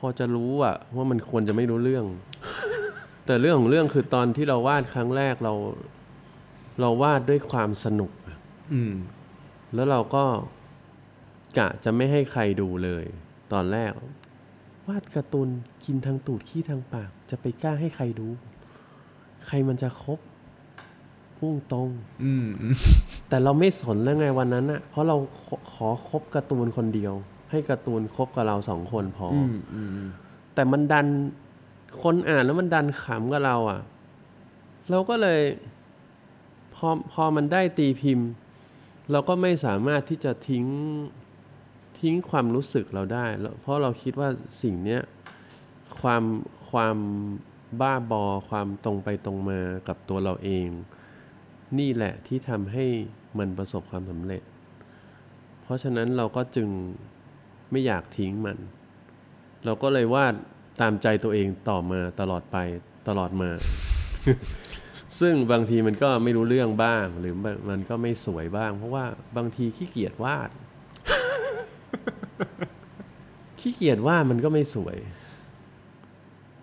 [0.00, 2.04] พอจะรู้อะว่ามันควรจะไม่รู้เรื่อง
[3.26, 5.54] แต่เรื่องของเรื่องคือตอนที่เราวาดครั้งแรกเรา
[6.80, 8.36] เราวาดด้วยความสนุกอะ
[8.72, 8.94] อืม
[9.74, 10.24] แล้วเราก็
[11.58, 13.04] กะจะไม่ให้ใครดูเลย
[13.52, 13.92] ตอนแรก
[14.88, 15.48] วาดการ์ตูน
[15.84, 18.28] กินทางตูดขี้ทางปาก จะไปกล้าให้ใครดู
[19.46, 20.18] ใครมันจะคบ
[21.38, 21.88] พุ่งตรง
[22.24, 22.76] อืมอืม
[23.28, 27.14] แต่เราไม่สนแล้วไงวันนั้นอะเพราะเราขอขอคบการ์ตูนคนเดียว
[27.50, 30.08] ให้การ์ตูนคบกับเราสองคนพอออืมอืม
[30.54, 31.06] แต่มันดัน
[32.02, 33.80] คนอ่านแล้วมันดันขำกับเราอะ่ะ
[34.90, 35.40] เราก็เลย
[36.74, 38.28] พอพอมันได้ตีพิมพ์
[39.10, 40.64] เราก็ไม่สามารถที่จะทิ้ง
[41.98, 44.28] ททิ้งความรู้สึกเราได้แล้วเพราะเราคิดว่า
[44.62, 45.02] สิ่งเนี้ย
[46.00, 46.22] ความ
[46.70, 46.96] ความ
[47.80, 50.68] บ้าบอความตรงไปตรงมากับตัวเราเอง
[51.78, 52.86] นี่แหละที่ทำให้
[53.38, 54.42] มันประสบความสำเร็จ
[55.62, 56.68] เพราะฉะนั้นเราก็จึง
[57.70, 58.58] ไม่อยากทิ้งมัน
[59.64, 60.34] เราก็เลยวาด
[60.80, 62.56] ตามใจตัวเองต่อมาตลอดไป
[63.08, 63.50] ตลอดมา
[65.20, 67.34] ซึ่งบางทีมันก็ไม่รู้เรื่องบ้าง หรือ
[67.70, 69.04] มันก็ไม่สวยบ้าง เพราะว่า
[69.36, 70.50] บางทีขี้เกียจวาด
[73.60, 74.96] ขี้เกียจวาดมันก็ไม่สวย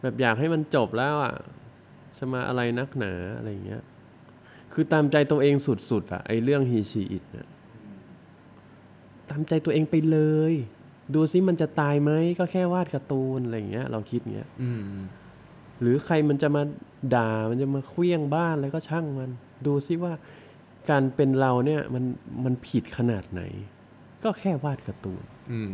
[0.02, 1.34] แบบอยากให้มันจบแล้วอะ
[2.18, 3.84] จะมาอะไรนักหนาอะไรอย่างเงี้ย
[4.74, 5.56] คือตามใจตัวเอง
[5.90, 7.48] สุดๆอะไอเรื่องฮีชีอิตเนี่ย
[9.30, 10.20] ตามใจตัวเองไปเล
[10.52, 10.54] ย
[11.16, 14.82] ดูซิมันจะตายไหมก็แค่วาดการ์ตูนอะไรอย่างเงี้ย เราคิดเงี้ยอืม
[15.82, 16.64] หรือใครมันจะมา
[17.16, 19.32] ด่ามันจะมาเคลี้ยงบ้านอะไรก็ช่างมัน
[19.66, 20.14] ดูซิว่า
[20.90, 22.04] การเป็นเราเนี่ยมัน
[22.46, 23.42] มันผิดขนาดไหน
[24.24, 25.72] ก็แค่วาดการ์ตูนอืม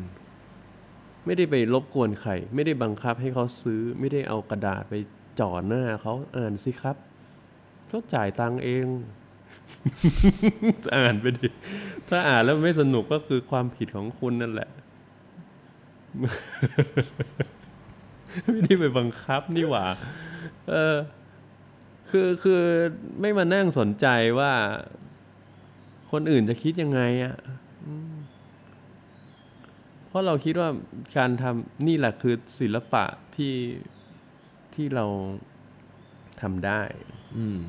[1.26, 4.94] ไม่ได้ไปรบกวนใครไม่ได้บังคับให้เขาซื้อ ไม่ได้เอากระดาษไป
[5.40, 6.96] จ่อหน้าเขาอ่านสิครับ
[7.88, 8.86] เขาจ่ายตังค์เอง
[10.96, 11.48] อ่านไปดิ
[12.10, 14.70] ถ้าอ่านแล้วไม่สนุกก็คือความผิดของคุณนั่นแหละ
[18.50, 19.86] ไม่ได้ไปบังคับนี่หว่า
[20.70, 20.98] เออ
[22.10, 22.62] คือคือ
[23.22, 24.08] ไม่มานั่งสนใจ
[24.40, 24.54] ว่า
[26.12, 27.36] คนอื่นจะคิดยังไงอะ่ะ
[30.08, 30.70] เพราะเราคิดว่า
[31.18, 33.04] การทำนี่แหละคือศิลปะ
[33.36, 33.56] ที่
[34.76, 35.06] ที่เรา
[36.42, 36.82] ทำได้
[37.38, 37.60] อืม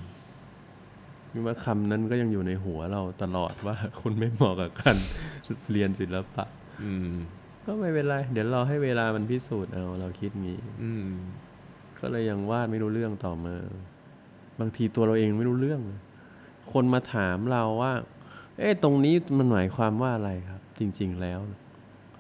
[1.33, 4.97] นี่ว่าคำนั้นก็ยังอยู่ในหัวเราตลอดว่า คุณไม่เหมาะกับการ
[5.71, 6.45] เรียนศิลปะ
[6.83, 7.15] อืม
[7.67, 11.09] ก็ไม่เป็นไร เดี๋ยวรอให้เวลามันพิสูจน์เอาเราคิดงี้ อืม
[12.01, 13.55] ก็เลยยังวาดไม่รู้เรื่องต่อมา
[14.61, 16.01] บางทีตัวเราเองไม่รู้เรื่องเลย
[16.73, 17.93] คนมาถามเราว่า
[18.59, 21.41] เอ๊ะตรงนี้มันหมายความว่าอะไรครับ จริง ๆแล้ว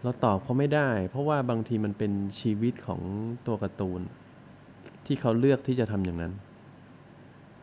[0.02, 3.00] เราตอบเขาไม่ได้ เพราะว่าบางทีมันเป็นชีวิตของ
[3.46, 4.00] ตัวการ์ตูน
[5.06, 6.32] ที่เขาเลือกที่จะทำอย่างนั้น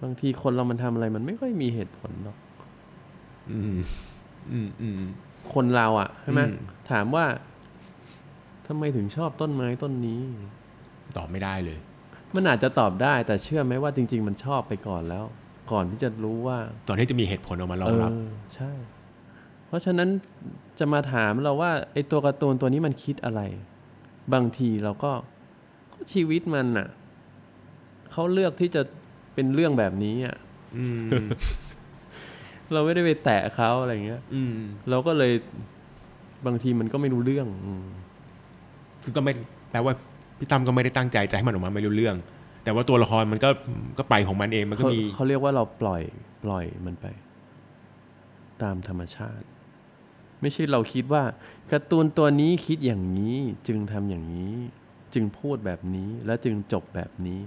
[0.04, 2.38] บางทีคนเรามันทำอะไร มันไม่ค่อยมีเหตุผลหรอก
[3.52, 3.78] อืม
[4.52, 5.02] อืมอืม
[5.54, 6.56] คนเราอะใช่ไหมอืม
[6.92, 7.26] ถามว่า
[8.74, 10.22] ทำไมถึงชอบต้นไม้ต้นนี้
[11.18, 11.80] ตอบไม่ได้เลย
[12.36, 15.26] มันอาจจะตอบได้แต่เชื่อไหมว่าจริง ๆ มันชอบไปก่อนแล้ว
[15.72, 16.58] ก่อนที่จะรู้ว่า
[16.88, 18.16] ตอนที่จะมีเหตุผลออกมารอเองรับอ
[18.56, 18.72] ใช่
[19.68, 20.10] เพราะฉะนั้น
[20.80, 23.42] จะมาถามเราว่าไอ้ตัวการ์ตูนตัวนี้มันคิดอะไร
[24.34, 25.12] บางทีเราก็
[25.94, 26.88] ก็ชีวิตมันน่ะ
[28.12, 28.82] เขาเลือกที่จะ
[29.34, 30.36] เป็นเรื่องแบบนี้อะ
[30.78, 31.10] อืม
[32.74, 34.56] เราไม่ได้ไปแตะเขาอะไรเงี้ยอืม
[34.90, 35.34] เราก็เลย
[36.46, 37.88] บางทีมันก็ไม่รู้เรื่องอืม
[39.04, 39.34] คือก็ไม่
[39.72, 39.94] แปลว่า
[40.38, 42.16] พี่ตั้มก็ไม่ได้ตั้งใจจะให้มันออกมาไม่รู้เรื่อง
[42.64, 43.50] แต่ว่าตัวละครมันก็
[43.98, 46.02] ก็ไปของมันเองมันก็เขามีเขาเรียกว่าเราปล่อย
[46.44, 47.06] ปล่อยมันไป
[48.62, 49.46] ตามธรรมชาติ
[50.42, 51.24] ไม่ใช่เราคิดว่า
[51.72, 53.38] การ์ตูนตัวนี้คิดอย่างนี้
[53.68, 54.54] จึงทำอย่างนี้
[55.14, 57.42] จึงพูดแบบนี้แล้วจึงจบแบบนี้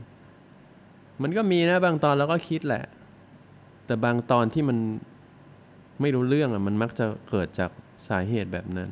[1.23, 2.85] มันก็มีนะบางตอนเราก็คิดแหละ
[3.87, 4.79] แต่บางตอนที่มัน
[6.01, 7.71] ไม่รู้เรื่องอะมันมักจะเกิดจาก
[8.09, 8.91] สาเหตุแบบนั้น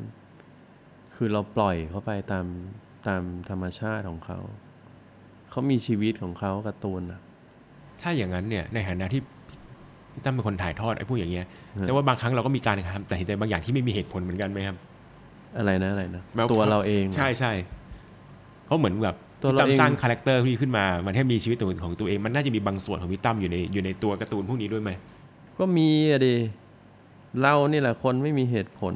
[1.14, 2.46] คือเราปล่อยเขาไปตาม
[3.06, 4.38] ตามธรรมชาติของเขา
[5.50, 7.20] เขามีชีวิตของเขาการ์ตูนอะ
[8.00, 9.20] ถ้าอย่างนั้นเนี่ยในฐานะที่
[10.12, 11.46] พี่ตั้มเป็นคนถ่ายทอดไอ้พวกอย่างเงี้ย
[11.78, 14.76] ฮะแต่ว่าบางครั้งเราก็มีการทำตัดสินใจบางอย่างที่ไม่มีเหตุผลเหมือนกันไหมครับ
[15.58, 17.52] อะไรนะอะไรนะแม้ว่าตัวเราเอง ใช่ใช่
[18.66, 24.90] เพราะเหมือนแบบตัวพี่เราตั้มเองสร้าง character พวกนี้ขึ้นมา มันให้มีชีวิตตัวของตัวเอง มันน่าจะมีบางส่วนของพี่ตั้มอยู่ในอยู่ในตัวการ์ตูนพวกนี้ด้วยไหม
[25.58, 26.34] ก็มีอะดิ
[27.40, 28.92] เรานี่แหละคนไม่มีเหตุผล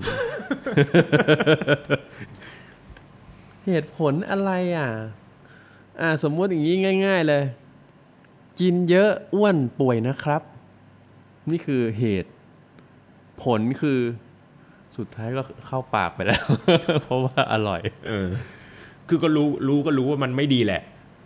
[3.67, 4.89] เหตุผลอะไรอะ
[6.01, 7.43] อ่า สมมุติอย่างนี้ง่าย ๆเลย
[8.61, 10.43] กินเยอะอ้วนป่วยนะครับ
[11.51, 12.33] นี่คือเหตุ
[13.43, 13.99] ผลคือ
[14.97, 16.45] สุดท้ายก็เข้าปากไปแล้ว
[17.03, 18.29] เพราะว่าอร่อย เออ
[19.09, 20.83] คือก็รู้รู้ก็รู้ว่ามันไม่ดีแหละ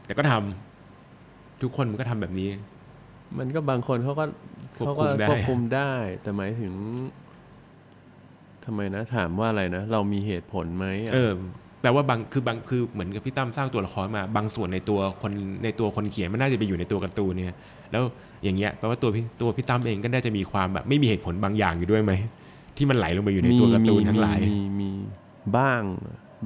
[0.07, 2.49] แต่ก็ทำทุกคนมันก็ทำแบบนี้
[3.39, 4.25] มันก็บางคนเขาก็
[4.77, 6.73] ควบเขาคุก็มได้ ควบคุมได้ แต่หมายถึง
[8.65, 11.33] ทำไมนะถามว่าอะไรนะ เรามีเหตุผลไหมอะเออ
[11.81, 15.33] แปลว่าบางคือบางคือเหมือนกับพี่ตั้มสร้างตัวละครมา บางส่วนในตัวคน
[15.65, 17.57] ในตัวคนเขียนมันน่าจะไปอยู่ในตัวการ์ตูนเนี่ย
[17.91, 18.03] แล้ว
[18.45, 22.13] อย่างเงี้ยแปลว่าตัวพี่ตัวพี่ตั้มเองก็น่าจะมีความแบบไม่มีเหตุผลบางอย่างอยู่ด้วยไหม
[22.77, 24.91] ที่มันไหลลงไปอยู่ในตัวการ์ตูนทั้งหลายมีมี
[25.57, 25.83] บ้าง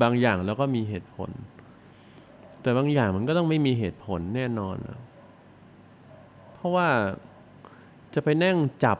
[0.02, 1.30] บางอย่างแล้วก็มีเหตุผล
[2.62, 4.98] แต่บางอย่างมันก็ต้องไม่มีเหตุผลแน่นอนอะ
[6.54, 6.88] เพราะว่า
[8.14, 8.98] จะไปนั่งจับ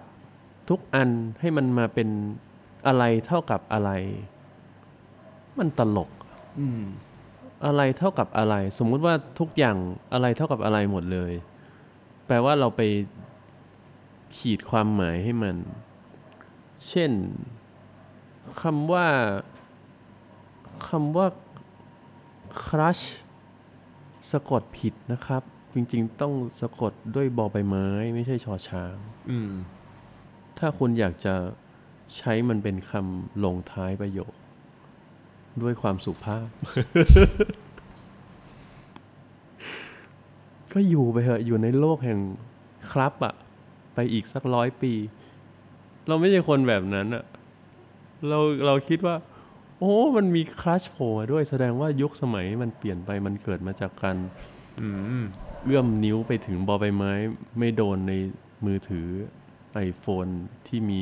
[0.68, 1.08] ทุกอัน
[1.40, 2.08] ให้มันมาเป็น
[2.86, 3.90] อะไรเท่ากับอะไร
[5.58, 6.10] มันตลก
[6.60, 6.82] อืม
[7.66, 9.76] อะไรเท่ากับอะไร สมมุติว่าทุกอย่าง
[10.12, 11.32] อะไรเท่ากับอะไรหมดเลย
[12.26, 12.82] แปลว่าเราไป
[14.36, 15.56] ขีดความหมายให้มัน
[16.88, 17.10] เช่น
[18.60, 19.06] คำว่า
[20.88, 21.26] คำว่า
[22.64, 23.04] crush
[24.30, 25.42] สะกดผิดนะครับ
[25.74, 28.96] จริงๆ ต้องสะกดด้วยบอใบไม้ ไม่ใช่ชอช้าง
[29.30, 29.50] อืม
[30.58, 31.34] ถ้าคุณอยากจะ
[32.16, 34.34] ใช้มันเป็นคำลงท้ายประโยค
[35.62, 36.46] ด้วยความสุภาพ
[40.72, 42.18] ก็อยู่ไปเถอะอยู่ในโลกแห่ง
[42.92, 43.34] ครับอะ
[43.94, 44.92] ไปอีกสักร้อยปี
[46.08, 47.24] เราไม่ใช่คนแบบนั้นอะ
[48.28, 49.16] เราเราคิดว่า
[49.78, 54.16] โอ้ มันมีคลัชโผล่มาด้วยแสดงว่ายุคสมัยมันเปลี่ยนไปมันเกิดมาจากการ
[54.80, 54.88] อื
[55.22, 55.24] ม
[55.64, 57.12] เอื้อมนิ้วไปถึงบอใบไม้
[57.58, 58.12] ไม่โดนใน
[58.64, 59.08] มือถือ
[59.88, 60.32] iPhone
[60.66, 61.00] ที่มี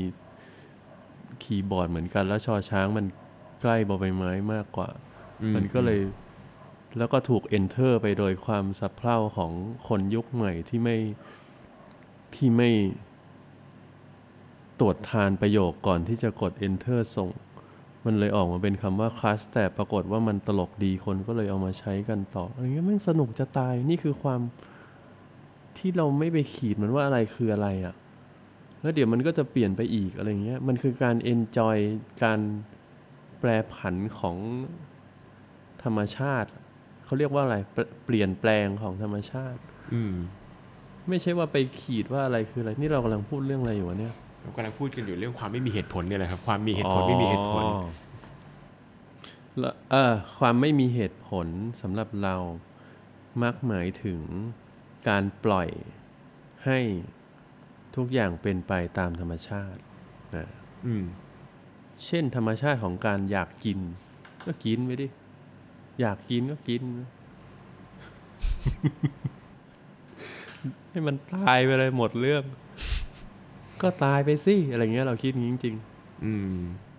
[1.42, 3.06] คีย์บอร์ดเหมือนกัน แล้วชอช้างมัน
[3.62, 4.88] ใกล้บอใบไม้มากกว่า
[5.42, 6.00] อืมมันก็เลย
[6.98, 9.52] แล้วก็ถูก enter ไปโดยความสับเพร่าของ
[9.88, 10.96] คนยุคใหม่ที่ไม่
[12.34, 12.70] ที่ไม่
[14.80, 17.30] ตรวจทานประโยคก่อนที่จะกด enter ส่ง
[18.04, 24.40] มันเลยออกมาเป็นคำว่า class แต่ปรากฏว่ามันตลกดีคนก็เลยเอามาใช้กันต่ออะไรเงี้ยแมันสนุกจะตายนี่คือความ
[25.78, 27.94] ที่เราไม่ไปขีดมันว่าอะไรคืออะไรอะ่ะ
[28.82, 31.78] แล้วเดี๋ยวมันก็จะเปลี่ยนไปอีกอะไรเงี้ย มันคือการ enjoy
[32.24, 32.40] การ
[33.40, 34.36] แปรผันของ
[35.82, 36.50] ธรรมชาติ
[37.04, 39.60] เขาเรียกว่าอะไรเปลเปลี่ยนแปลงของธรรมชาติ
[39.94, 40.14] อืม
[41.08, 47.82] ไม่ใช่ว่าไปขีดว่าอะไรคืออะไร นี่เรากำลังพูดเรื่องอะไรอยู่วะเนี่ยเรากำลังพูดกันอยู่เรื่องความไม่มีเหตุผลเนี่ยแหละครับ ความมีเหตุผลไม่มีเหตุผลอ๋อ
[49.58, 51.46] แล้วเออความไม่มีเหตุผล
[51.82, 52.34] สำหรับเรา
[53.42, 54.20] มักหมายถึง
[55.08, 55.68] การปล่อย
[56.64, 56.78] ให้
[57.96, 59.80] ทุกอย่างเป็นไปตามธรรมชาติ
[60.34, 60.46] นะ
[60.86, 61.04] อืม
[62.04, 63.78] เช่นธรรมชาติของการอยากกิน
[64.44, 65.08] ก็กินไปดิ
[66.00, 66.82] อยากกินก็กิน
[70.90, 72.44] ให้มันตายไปเลยหมดเรื่อง
[73.82, 76.56] ก็ตายไปสิอะไรเงี้ยเราคิดอย่างนี้จริงๆอืม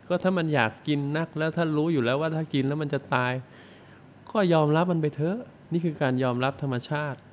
[0.08, 3.34] ก็ถ้ามันอยากกินนักแล้วถ้ารู้อยู่แล้วว่าถ้ากินแล้วมันจะตาย
[4.32, 5.40] ก็ยอมรับมันไปเถอะ
[5.72, 7.33] นี่คือการยอมรับธรรมชาติอ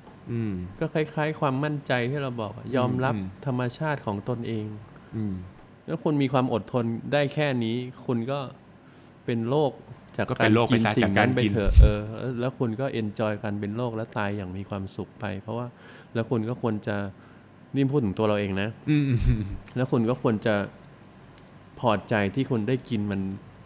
[0.79, 4.65] ก็คล้าย ๆ ความมั่นใจที่เราบอกอะยอมรับอืมธรรมชาติของตนเอง
[5.15, 5.33] อืม
[5.87, 8.39] แล้วคุณมีความอดทนได้แค่นี้ คุณก็
[9.25, 9.71] เป็นโรค
[10.17, 12.01] จากก็กาเป็รนโรคกินไปซะสิ่จางกนั้การนไปกินเถอะเออ
[12.39, 15.67] แล้วคุณก็เอนจอยการเป็นโรคและตายอย่างมีความสุขไป เพราะว่า
[16.13, 16.97] แล้วคุณก็ควรจะ
[17.75, 19.03] นี่พูดถึงตัวเราเองนะอืม
[19.75, 20.55] แล้วคุณก็ควรจะ
[21.79, 23.21] พอใจที่คุณได้กินมัน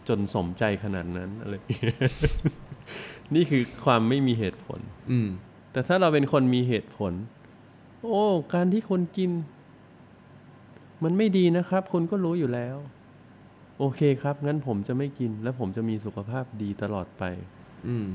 [0.08, 1.94] จนสมใจขนาดนั้นอะไรอย่างเงี้ย
[3.34, 5.28] นี่คือความไม่มีเหตุผล อืม
[5.76, 7.12] แต่ถ้าเราเป็นคนมีเหตุผล
[8.02, 8.22] โอ้
[8.54, 9.30] การที่คุณกิน
[11.04, 12.76] มันไม่ดีนะครับ คุณก็รู้อยู่แล้ว
[13.78, 17.22] โอเคครับ งั้นผมจะไม่กิน แล้วผมจะมีสุขภาพดีตลอดไป
[17.86, 18.06] อืม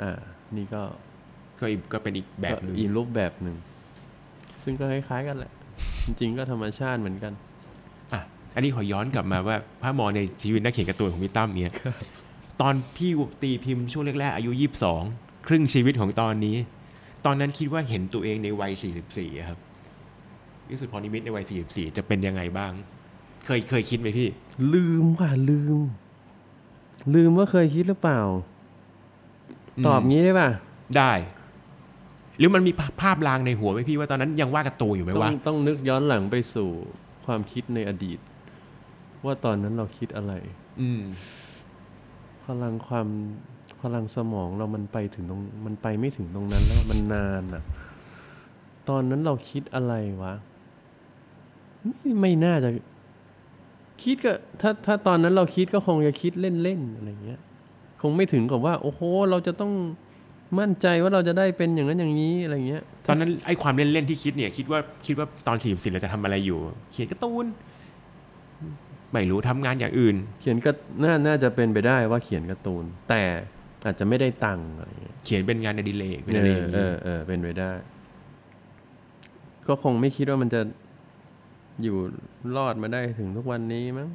[0.00, 0.20] อ่า
[0.56, 0.82] นี่ก็
[1.60, 3.56] ก็อีกก็เป็นอีกแบบหนึ่งก็อีกรูปแบบหนึ่ง
[4.64, 5.52] ซึ่งก็คล้ายๆกันแหละ
[6.04, 7.32] จริงๆ ก็ธรรมชาติเหมือนกัน
[8.12, 8.20] อะ
[8.54, 11.74] อันนี้ขอย้อนกลับมาว่าถ้ามองในชีวิตนักเขียนการ์ตูนของพี่ตั้มเนี่ย
[12.60, 13.10] ตอนพี่
[13.42, 15.04] ตีพิมพ์ช่วงแรกๆอายุยี่สิบสอง
[15.46, 16.56] ครึ่งชีวิตของตอนนี้
[17.24, 19.58] ตอนนั้นคิดว่าเห็นตัวเองในวัยสี่สิบสี่ครับ
[20.68, 22.72] วิสุทธิพรนิมิตในวัยสี่สิบสี่จะเป็นยังไงบ้าง
[23.46, 24.28] เคยเคยคิดไหมพี่
[24.74, 25.78] ลืมว่ะลืม
[27.14, 28.20] ลืมว่าเคยคิดหรือเปล่า
[29.76, 30.48] อืมตอบงี้ได้ป่ะ
[30.96, 31.12] ได้
[32.38, 36.68] หรือมันมีภาภาพลางในหัวไหมพี่ว่าตอนนั้นยังวาดการ์ตูนอยู่ไหมต้อว่างต้องนึกย้อนหลังไปสู่
[37.26, 38.18] ความคิดในอดีต
[39.24, 40.32] ว่าตอนนั้นเราคิดอะไร
[40.80, 41.02] อืม
[42.44, 43.08] พลังความ
[43.55, 43.55] พ
[43.94, 47.62] ลังสมองเรามันไปถึงตรงมันไปไม่ถึงตรงนั้นแล้วมันนานอะ
[48.88, 50.34] ตอนนั้นเราคิดอะไรวะ
[51.84, 52.70] ไม่ไม่น่าจะ
[54.02, 57.40] คิดก็ถ้าถ้าตอนนั้นเราคิดก็คงจะคิดเล่นๆอะไรเงี้ย
[58.02, 59.72] คงไม่ถึงกับว่า โอ้โห เราจะต้อง
[60.58, 66.58] มั่นใจว่าเราจะได้เป็นอย่างนั้นอย่างนี้อะไรเงี้ย ตอนนั้นไอ้ความเล่นๆที่คิดเนี่ย คิดว่าคิดว่าตอนสี่สิบเราจะทำอะไรอยู่
[66.92, 67.46] เขียนการ์ตูน
[69.12, 70.70] ไม่รู้ทำงานอย่างอื่น เขียนก็
[71.02, 73.22] น่าน่าจะเป็นไปได้ว่าเขียนการ์ตูน แต่
[73.84, 77.72] อาจจะไม่ได้ตังค์อะไรเงี้ยเขียนเป็นงานอดิเรกเป็นเออะไรออย่างเอนี้อเออเป็นไปได้
[79.66, 80.60] ก็คงไม่คิดว่ามันจะ
[81.82, 81.96] อยู่
[82.56, 84.08] รอดมาได้ถึงทุกวันนี้มั้ง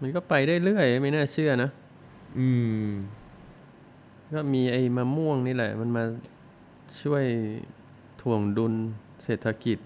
[0.00, 1.70] มันก็ไปได้เรื่อย ไม่น่าเชื่อนะ
[2.38, 2.48] อื
[2.84, 2.86] ม
[4.34, 6.04] ก็มีไอ้มะม่วงนี่แหละ มันมา
[7.02, 7.24] ช่วย
[8.22, 8.74] ถ่วงดุล
[9.24, 9.78] เศรษฐกิจ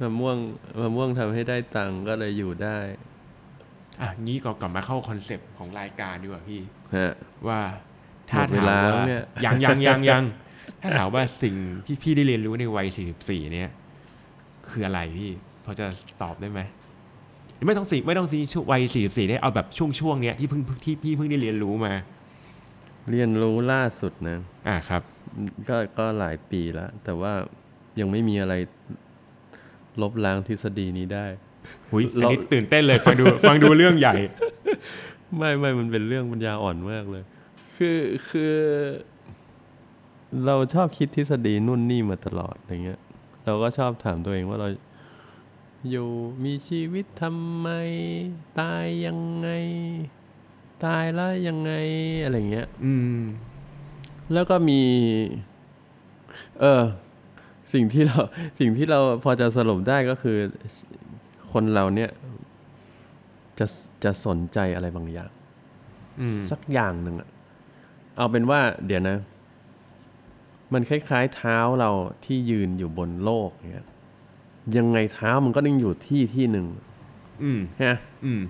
[0.00, 0.36] มะม่วง
[0.80, 2.78] มะม่วงทำให้ได้ตังค์ก็เลยอยู่ได้
[4.02, 6.60] อะงี้ก็กลับมาเข้า concept ของรายการดีกว่าพี่
[6.96, 7.12] ฮะ
[7.48, 7.60] ว่า
[8.30, 10.24] ถ้าหมดเวถามลาว่าแล้วเนี่ยยังยังยังยัง
[10.82, 11.54] ถ้าถามว่าสิ่ง
[11.86, 13.70] ที่พี่ได้เรียนรู้ในวัยสี่สิบสี่เนี่ย
[14.70, 15.30] คืออะไรพี่
[15.64, 15.86] พอจะ
[16.22, 16.60] ตอบได้ไหม
[17.66, 21.92] ไม่ต้องสี่ไม่ต้องสี่ช่วงวัยสี่สิบสี่ได้เอาแบบช่วงช่วงๆเนี้ยที่เพิ่งที่พี่เพิ่งได้เรียนรู้มา
[23.10, 25.02] เรียนรู้ล่าสุดนะอ่าครับ
[25.68, 27.32] ก็ก็หลายปีแล้วแต่ว่า
[28.00, 28.54] ยังไม่มีอะไร
[30.02, 31.26] ลบล้างทฤษฎีนี้ได้
[31.90, 34.14] หุยอันเรานี้ตื่นเต้นเลยฟังดูฟังดูเรื่องใหญ่
[35.36, 37.22] ไม่ไม่มันเป็นเรื่องปัญญาอ่อนมากเลย
[37.76, 37.98] คือ
[38.28, 38.54] คือ
[40.46, 43.00] เราชอบคิดทฤษฎีนู่นนี่มาตลอดอะไรเงี้ย
[43.44, 44.68] เราก็ชอบถามตัวเองว่าเรา
[45.90, 46.08] อยู่
[46.44, 47.68] มีชีวิตทำไม
[48.60, 49.48] ตายยังไง
[50.84, 51.72] ตายแล้วยังไง
[52.24, 53.20] อะไรเงี้ย อืม
[54.32, 54.80] แล้วก็มี
[56.60, 56.82] เออ
[57.72, 58.18] สิ่งที่เรา
[58.58, 60.38] สิ่งที่เราพอจะสรุปได้ก็คือ
[61.54, 62.10] คนเราเนี่ย
[63.58, 63.66] จะ
[64.04, 65.30] จะสนใจอะไรบางอย่าง
[66.20, 67.28] อืมสักอย่างหนึ่งอะ
[68.16, 69.18] เอาเป็นว่า เดี๋ยวนะ
[70.72, 71.90] มันคล้ายๆเท้าเรา
[72.24, 73.86] ที่ยืนอยู่บนโลกเนี้ย
[74.76, 76.66] ยังไงเท้ามันก็ต้องอยู่ที่ที่หนึ่ง
[77.42, 78.42] อืมฮะอืม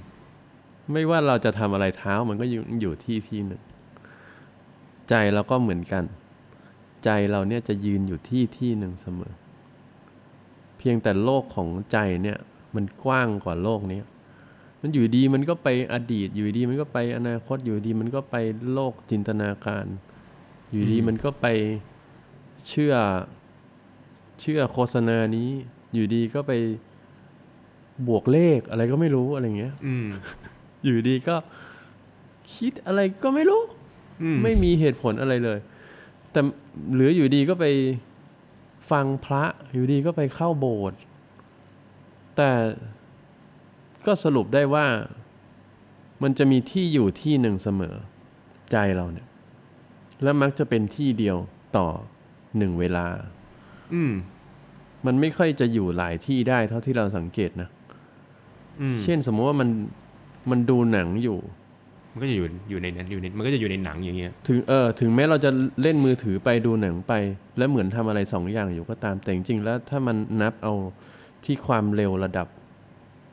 [0.92, 3.62] ไม่ว่าเราจะทำอะไรเท้ามันก็อยู่อยู่ที่ที่หนึ่ง
[5.08, 6.04] ใจเราก็เหมือนกัน
[7.04, 9.34] ใจเราเนี่ยจะยืนอยู่ที่ที่หนึ่งเสมอ
[10.78, 12.38] เพียงแต่โลกของใจเนี่ย
[12.76, 14.00] มันกว้างกว่าโลกนี้
[14.80, 18.36] มันอยู่ดีมันก็ไปอดีต อยู่ดีมันก็ไปอนาคต อยู่ดีมันก็ไป
[18.72, 19.86] โลกจินตนาการ
[20.70, 21.46] อยู่ดีมันก็ไป
[22.68, 22.94] เชื่อ
[24.40, 25.50] เชื่อโฆษณานี้
[25.94, 26.52] อยู่ดีก็ไป
[28.06, 30.06] บวกเลขอะไรก็ไม่รู้อะไรเงี้ย อืม
[30.84, 31.36] อยู่ดีก็
[32.54, 33.62] คิดอะไรก็ไม่รู้
[34.22, 35.58] อืมไม่มีเหตุผลอะไรเลย
[36.32, 36.40] แต่
[36.94, 37.66] หรืออยู่ดีก็ไป
[38.90, 41.00] ฟังพระ อยู่ดีก็ไปเข้าโบสถ์
[42.36, 42.50] แต่
[44.06, 44.86] ก็สรุปได้ว่า
[46.22, 47.94] มันจะมีที่อยู่ที่หนึ่งเสมอ
[48.72, 49.26] ใจเราเนี่ย
[50.22, 51.36] และมักจะเป็นที่เดียว
[51.76, 51.86] ต่อ
[52.58, 53.06] หนึ่งเวลา
[53.94, 54.12] อืม
[55.06, 57.68] มันไม่ค่อยจะอยู่หลายที่ได้เท่าที่เราสังเกตนะ
[58.80, 59.68] อืมเช่นสมมติว่ามัน
[60.50, 61.38] มันดูหนังอยู่
[62.12, 65.50] มันก็จะอยู่อยู่ในนั้นอยู่ในมันก็จะอยู่ในหนังอย่างเงี้ย ถึงเออถึงแม้เราจะ
[65.82, 67.12] เล่นมือถือไปดูหนังไป
[67.58, 70.74] แล้วเหมือนทำอะไรสองอย่างอยู่ก็ตามแต่จริงๆแล้วถ้ามันนับเอา
[71.44, 72.48] ที่ความเร็วระดับ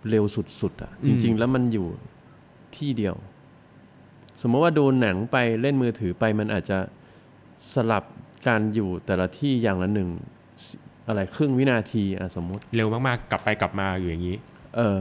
[0.09, 0.23] เร็ว
[0.61, 1.87] สุดๆอะ จริง ๆ แล้วมันอยู่
[2.75, 3.15] ที่เดียว
[4.41, 6.77] สมมติว่าดูหนังไปเล่นมือถือไปมันอาจจะ
[7.73, 8.03] สลับ
[8.47, 10.09] การอยู่แต่ละที่อย่างละหนึ่ง
[10.65, 10.75] สิ
[11.07, 14.37] อะไรครึ่งวินาทีอะสมมุติ เร็วมากๆ กลับไปกลับมาอยู่อย่างนี้
[14.75, 14.97] เออ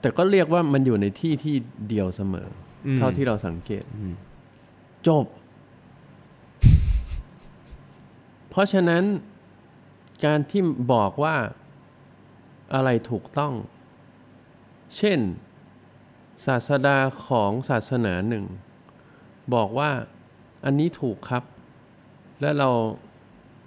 [0.00, 1.54] แต่ก็เรียกว่ามันอยู่ในที่ที่
[1.88, 2.48] เดียวเสมอ
[2.86, 4.14] อมเท่าที่เราสังเกตอืม
[5.08, 5.26] จบ
[8.50, 9.02] เพราะฉะนั้น
[10.24, 11.36] การที่บอกว่า
[12.74, 13.52] อะไรถูกต้อง
[14.96, 15.18] เช่น
[16.46, 18.44] ศาสดาของศาสนาหนึ่ง
[19.54, 19.90] บอกว่า
[20.64, 21.44] อันนี้ถูกครับ
[22.40, 22.70] และเรา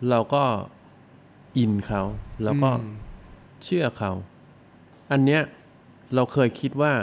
[0.10, 0.44] เราก็
[1.58, 2.02] อินเขา
[2.44, 2.96] แล้วก็อืม
[3.64, 4.12] เชื่อเขา
[5.12, 5.42] อันเนี้ย
[6.16, 6.94] เราเคยคิดว่า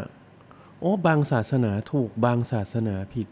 [0.81, 3.27] โอ้บางศาสนาถูกบางศาสนาผิด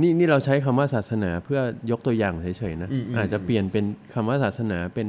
[0.00, 5.08] นี่นี่เราใช้คำว่าศาสนาเพื่อยกตัวอย่างเฉยๆนะอืมอืมอาจจะเปลี่ยนเป็นคำว่าศาสนาเป็น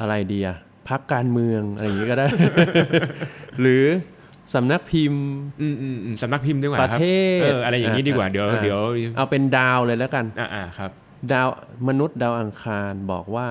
[0.00, 0.56] อะไรดีอะ
[0.88, 2.26] พักการเมืองอะไรอย่างนี้ก็ได้
[3.60, 3.84] หรือ
[4.54, 5.24] สำนักพิมพ์
[5.60, 7.04] อืมอืมอืมสำนักพิมพ์ดีกว่าประครับเท
[7.38, 8.80] ศเอออะไรอย่างนี้ดีกว่าเดี๋ยวอ่าเดี๋ยว
[9.16, 10.90] เอาเป็นดาวเลยแล้วกันอ่าอ่าครับ
[11.32, 11.48] ดาว
[11.88, 13.48] มนุษย์ดาวอังคารบอกว่า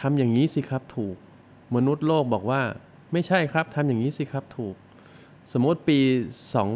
[0.00, 1.16] ทำอย่างนี้สิครับถูก
[1.76, 2.62] มนุษย์โลกบอกว่า
[3.12, 4.74] ไม่ใช่ครับทำอย่างนี้สิครับถูก
[5.52, 5.98] สมมติปี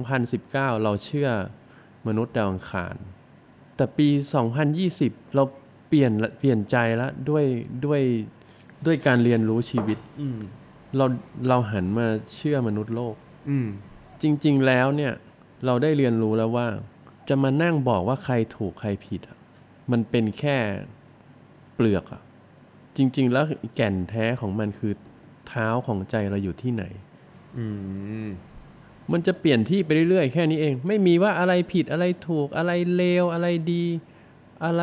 [0.02, 0.52] 2019
[0.82, 1.30] เราเชื่อ
[2.08, 2.96] มนุษย์ดาวอังคาร
[3.76, 4.08] แต่ปี
[4.70, 5.44] 2020 เรา
[5.88, 7.44] เปลี่ยนละเปลี่ยนใจแล้วด้วย
[7.86, 8.02] ด้วย
[8.86, 10.38] ด้วยการเรียนรู้ชีวิตอืม
[10.96, 11.04] เรา
[11.48, 13.14] เราหันมาเชื่อมนุษย์โลก
[13.50, 13.68] อืม
[14.22, 15.12] จริง ๆ แล้วเนี่ย
[15.66, 16.66] เราได้เรียนรู้แล้วว่า
[17.28, 19.38] จะมานั่งบอกว่าใครถูกใครผิดอะ
[19.90, 20.56] มันเป็นแค่
[21.74, 22.22] เปลือกอะ
[22.96, 23.44] จริง ๆ แล้ว
[23.76, 24.92] แก่นแท้ของมันคือ
[25.48, 26.84] เท้าของใจเราอยู่ที่ไหน
[27.58, 27.66] อื
[28.26, 28.28] ม
[29.12, 33.84] มันจะเปลี่ยนที่ไปเรื่อยๆ แค่นี้เอง ไม่มีว่าอะไรผิดอะไรถูกอะไรเลวอะไรดี
[34.64, 34.82] อะไร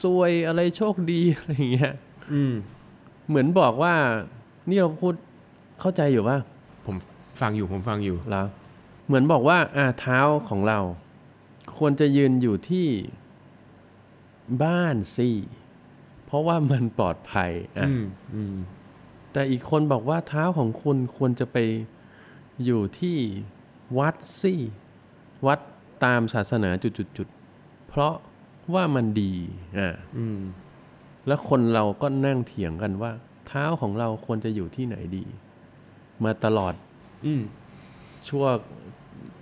[0.00, 1.94] ซวยอะไรโชคดีอะไรอย่างเงี้ย
[2.32, 2.54] อืม
[3.28, 3.94] เหมือนบอกว่า
[4.68, 5.14] นี่เราพูด
[5.80, 6.36] เข้าใจอยู่ว่า
[6.86, 6.96] ผม
[7.40, 8.46] ฟังอยู่ผมฟังอยู่แล้ว
[9.06, 10.78] เหมือนบอกว่า อ่าเท้าของเรา
[11.76, 12.86] ควรจะยืนอยู่ที่
[14.64, 15.30] บ้านสิ
[16.26, 18.56] เพราะว่ามันปลอดภัยอะอืมอืม
[19.32, 21.56] แต่อีกคนบอกว่าเท้าของคุณควรจะไป
[22.64, 23.16] อยู่ที่
[23.98, 24.54] วัดสิ
[25.46, 25.58] วัด
[26.04, 28.14] ตามศาสนาจุดๆๆเพราะ
[28.74, 29.32] ว่ามันดี
[29.78, 30.40] อะอืม
[31.30, 33.10] แล้วคนเราก็นั่งเถียงกันว่า
[33.46, 35.24] เท้าของเราควรจะอยู่ที่ไหนดี
[36.24, 36.74] มาตลอด
[37.26, 37.42] อืม
[38.28, 38.44] ชั่ว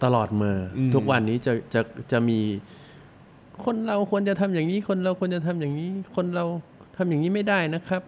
[0.04, 1.80] ตลอดมาอืมทุกวันนี้จะจะ
[2.12, 2.38] จะมี
[3.64, 6.44] คนเราควรจะทำอย่างนี้ คนเราควรจะทำอย่างนี้ คนเรา
[6.96, 8.02] ทำอย่างนี้ไม่ได้นะครับ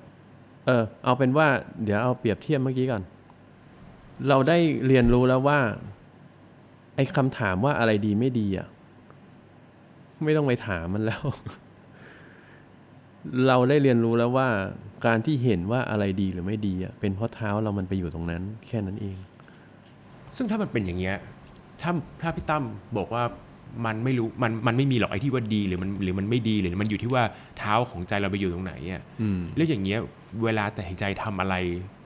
[0.66, 1.48] เออ เอาเป็นว่า
[1.84, 3.02] เดี๋ยวเอาเปรียบเทียบเมื่อกี้ก่อน
[4.28, 5.58] เราได้เรียนรู้แล้วว่า
[6.96, 8.68] ไอ้คำถามว่าอะไรดีไม่ดีอะ
[10.24, 11.22] ไม่ต้องไปถามมันแล้ว
[13.48, 14.48] เราได้เรียนรู้แล้วว่า
[15.06, 19.16] การที่เห็นว่าอะไรดีหรือไม่ดีอะเป็นเพราะเท้าเรามันไปอยู่ตรงนั้น แค่นั้นเอง
[20.36, 21.16] ซึ่งถ้ามันเป็นอย่างเงี้ย
[21.82, 21.92] ถ้า
[22.22, 22.64] ถ้าพี่ตั้ม
[22.96, 23.24] บอกว่า
[23.86, 27.22] มันไม่รู้มันมันไม่มีหรอกไอ้ที่ว่าดีหรือมันหรือมันไม่ดีหรือมันอยู่ที่ว่า
[27.58, 29.98] เท้าของใจเราไปอยู่ตรงไหนอะอืมแล้วอย่างเงี้ย
[30.44, 31.54] เวลาตัดสินใจทำอะไร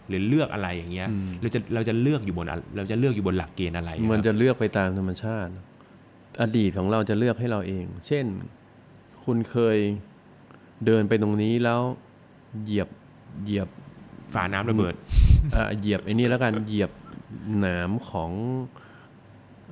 [0.09, 5.53] หรือเลือกอะไรอย่างเงี้ยอืมเราจะเราจะเลือกอยู่บนอะเราจะเลือกอยู่บนหลักเกณฑ์อะไรครับมันจะเลือกไปตามธรรมชาติ
[6.43, 8.25] อดีตของเราจะเลือกให้เราเอง เช่น
[9.25, 9.79] คุณเคย
[10.87, 11.80] เดินไปตรงนี้แล้ว
[12.64, 12.89] เหยียบ
[13.45, 13.68] เหยียบ
[14.35, 14.95] ฝาน้ำระเบิด
[15.57, 16.91] อะเหยียบไอ้นี่แล้วกันเหยียบ
[17.59, 18.30] หนามของ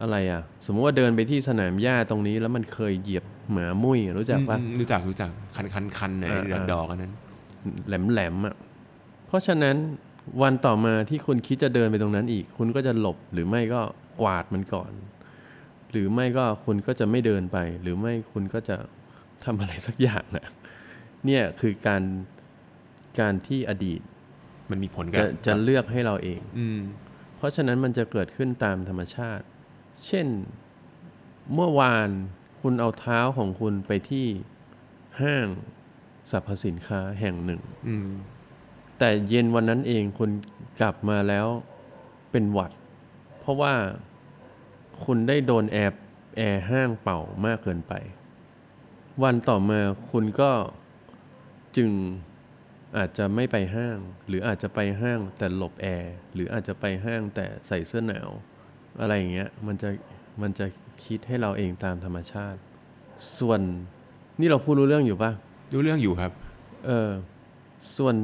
[0.02, 7.12] อะไรอะ สมมติว่าเดินไปที่สนามหญ้าตรงนี้ แล้วมันเคยเหยียบหมามุ้ยรู้จักปะ อืมรู้จักรู้จักคันคันคันๆๆอ่าไอ้อ่าดอกๆอันนั้น
[7.86, 8.54] แหลมแหลมๆอะ
[9.26, 9.76] เพราะฉะนั้น
[10.42, 13.80] วันต่อมาที่คุณคิดจะเดินไปตรงนั้นอีก คุณก็จะหลบหรือไม่ก็
[14.20, 14.92] กวาดมันก่อน
[15.90, 18.76] หรือไม่ก็คุณก็จะไม่เดินไป หรือไม่คุณก็จะ
[19.44, 20.46] ทำอะไรสักอย่างนะ
[21.26, 22.02] เนี่ยคือการ
[23.20, 24.00] การที่อดีต
[24.70, 26.80] มันมีผลกัจะจะเลือกให้เราเอง อืม
[27.36, 29.44] เพราะฉะนั้นมันจะเกิดขึ้นตามธรรมชาติ
[30.06, 30.26] เช่น
[31.54, 32.08] เมื่อวาน
[32.60, 34.26] คุณเอาเท้าของคุณไปที่
[35.20, 35.46] ห้าง
[36.30, 38.08] สรรพสินค้าแห่งหนึ่งอืม
[38.98, 40.30] แต่เย็นวันนั้นเองคุณ
[40.80, 41.46] กลับมาแล้ว
[42.30, 42.72] เป็นหวัด
[43.40, 43.74] เพราะว่า
[45.04, 46.00] คุณได้โดนแอร์
[46.36, 47.92] แอร์ห้างเป่ามากเกินไป
[49.22, 49.80] วันต่อมา
[50.12, 50.50] คุณก็
[51.76, 51.90] จึง
[52.96, 53.98] อาจจะไม่ไปห้าง
[54.28, 58.28] หรืออาจจะไปห้างแต่หลบแอร์หรืออาจจะไปห้างแต่ใส่เสื้อหนาว
[59.00, 59.90] อะไรอย่างเงี้ยมันจะ
[60.42, 60.66] มันจะ
[61.04, 62.58] คิดให้เราเองตามธรรมชาติ
[63.38, 63.60] ส่วน
[64.40, 65.30] นี่เราพูดรู้เรื่องอยู่ปะ
[65.72, 66.32] รู้เรื่องอยู่ครับ
[66.86, 67.10] เออ
[67.96, 68.14] ส่วน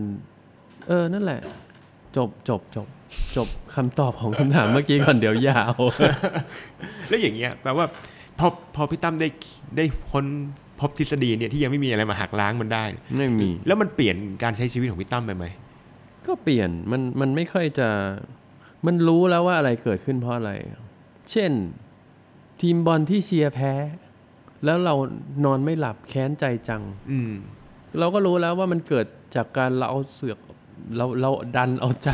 [0.87, 1.41] เออนั่นแหละ
[2.17, 2.87] จบจบจบ
[3.37, 5.75] จบคำตอบของคำถามเมื่อกี้ก่อนเดี๋ยวยาว
[7.09, 7.87] แล้วอย่างเงี้ยแปลว่า
[8.39, 9.29] พอพอพี่ตั้มได้
[9.77, 10.27] ได้ค้น
[10.81, 12.85] พบทฤษฎีเนี่ยที่ยังไม่มีอะไรมาหักล้างมันได้
[13.19, 15.45] ไม่มี แล้วมันเปลี่ยนการใช้ชีวิตของพี่ตั้มไปไหม
[16.27, 17.89] ก็เปลี่ยนมันมันไม่ค่อยจะ
[18.87, 20.51] มันรู้แล้วว่าอะไรเกิดขึ้นเพราะอะไร
[21.31, 21.51] เช่น
[22.61, 23.73] ทีมบอลที่เชียร์แพ้
[24.65, 24.95] แล้วเรา
[25.45, 27.35] นอนไม่หลับแค้นใจจัง อืม
[27.99, 29.07] เราก็รู้แล้วว่ามันเกิด
[29.37, 30.39] จากการเราเอาเสือก
[30.97, 32.11] เราเราดันเอาใจ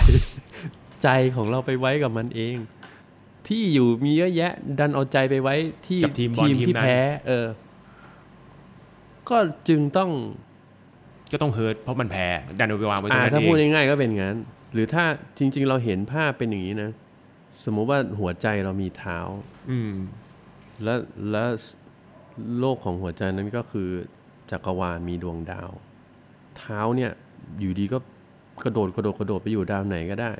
[1.02, 2.56] ใจของเราไปไว้กับมันเอง
[3.46, 5.54] ที่อยู่มีเยอะแยะ ดันเอาใจไปไว้
[5.86, 7.46] ที่กับทีมบอลทีมที่นั้นแพ้ เออ
[9.30, 10.10] ก็จึงต้อง
[11.32, 12.26] ก็ต้องเฮิร์ตเพราะมันแพ้
[12.58, 14.36] ดันเอาไปวางไว้ตรงอ่านั้นถ้าเอพูดงง่ายๆก็เป็นงั้น
[14.72, 15.04] หรือถ้า
[15.38, 16.90] จริง ๆ เราเห็นภาพเป็นอย่างนี้นะ
[17.64, 19.18] สมมุติว่าหัวใจเรามีเท้า
[19.70, 19.94] อืม
[20.82, 20.94] และ
[21.30, 21.44] และ
[22.58, 23.88] โลกของหัวใจนั้นก็คือ
[24.50, 25.70] จักรวาลมีดวงดาว
[26.58, 27.12] เท้าเนี่ย
[27.60, 27.98] อยู่ดีก็
[28.64, 30.32] กระโดดกระโดดกระโดดไปอยู่ดาวไหนก็ได้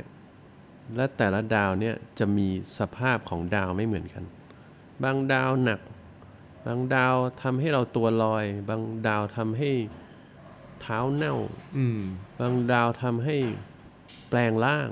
[0.97, 4.25] และแต่ละดาวเนี่ยจะมีสภาพของดาวไม่เหมือนกัน
[5.03, 5.81] บางดาวหนัก
[6.67, 9.71] บางดาวทำให้เราตัวลอย บางดาวทำให้
[10.81, 11.37] เท้าเน่า
[11.79, 12.01] อืม
[12.41, 13.37] บางดาวทำให้
[14.29, 14.91] แปลงร่าง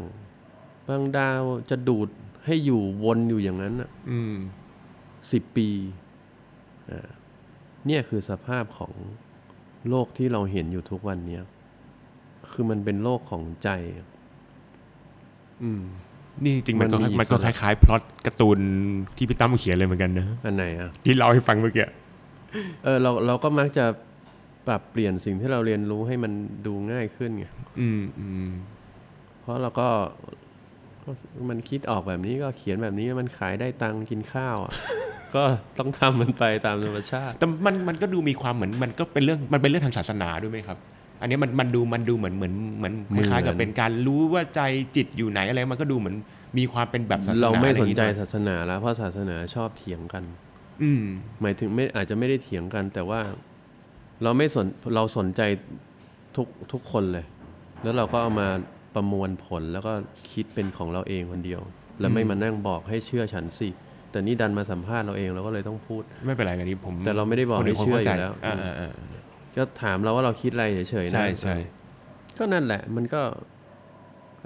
[0.89, 2.09] บางดาวจะดูด
[2.45, 4.35] ให้อยู่วนอยู่อย่างนั้นน่ะอืม
[5.33, 5.69] สิบปี
[6.91, 7.09] อ่า
[7.87, 8.93] เนี่ยคือสภาพของ
[9.89, 11.43] โลกที่เราเห็นอยู่ทุกวันเนี้ย
[12.51, 13.69] คือมันเป็นโลกของใจ
[15.63, 15.83] อืม
[16.45, 18.59] นี่จริงๆมันก็มันมีมันก็อิสคระ ล้ายๆพล็อตการ์ตูน
[19.17, 21.87] ที่พี่ตั้มเขียนเลยเหมือนกันนะอันไหนอะ ที่เล่าให้ฟังเมื่อกี้
[22.85, 23.85] เออเราเราก็มักจะ
[24.67, 26.33] ปรับเปลี่ยนสิ่งที่เราเรียนรู้ให้มัน
[26.67, 27.47] ดูง่ายขึ้นไง
[27.81, 28.51] อืมอืม
[29.41, 29.89] เพราะเราก็
[31.05, 31.11] ก็
[31.51, 34.73] มันคิดออกแบบนี้ก็เขียนแบบนี้มันขายได้ตังค์กินข้าวอะ
[35.35, 35.43] ก็
[35.79, 40.79] ต้องทำมันไปตามธรรมชาติ แต่มันมันก็ดูมีความเหมือนมันก็เป็นเรื่องมันเป็นเรื่องทางศาสนาด้วยไหมครับ
[41.23, 44.61] อันนี้มันมันดูมันดูเหมือนเหมือนเหมือนคล้ายๆกับเหมือนเป็นการรู้ว่าใจ
[44.97, 46.17] จิตอยู่ไหนอะไรมันก็ดูเหมือน
[46.59, 50.25] มีความเป็นแบบศาสนาเราไม่อะสอนย่างงี้ใจด้วยศาสนาแล้วเพราะศาสนาชอบเถียงกัน
[50.83, 51.05] อืม
[51.43, 53.21] หมายถึงไม่อาจจะไม่ได้เถียงกัน แต่ว่า
[54.23, 55.41] เราไม่สนเราสนใจ
[56.37, 57.25] ทุกทุกคนเลย
[57.83, 58.49] แล้วเราก็เอามา
[58.95, 59.93] ประมวลผลแล้วก็
[60.33, 61.61] คิดเป็นของเราเองคนเดียว
[62.01, 63.69] แล้วไม่อืมมานั่งบอกให้เชื่อฉันสิ
[64.11, 68.91] แต่นี่ดันมาสัมภาษณ์เราเองเราก็เลยต้องพูด ไม่เป็นไรกันนี้ผมแต่เราไม่ได้บอกคนนให้เชื่ออยู่ข้าใจแล้วอ่าอ่าอ่า
[69.57, 71.57] ก็ถามเราว่าเราคิดอะไรเฉยๆนะใช่ใช่
[72.39, 73.21] ก็นั่นแหละ มันก็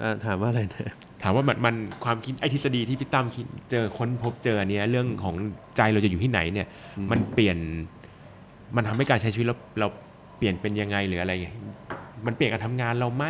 [0.01, 0.93] อ่าถามว่าอะไรนะ
[1.23, 5.35] ถามว่ามันมันความคิดไอ้ทฤษฎีที่พี่ตั้มคิดเจอค้นพบเจออันเนี้ยเรื่องของ
[5.77, 6.67] ใจเราจะอยู่ที่ไหนเนี่ย
[7.11, 7.57] มันเปลี่ยน
[8.75, 9.87] มันทำให้การใช้ชีวิตเราเรา
[10.37, 11.33] เปลี่ยนเป็นยังไงหรืออะไร
[12.25, 13.25] มันเปลี่ยนการทำงานเราไหม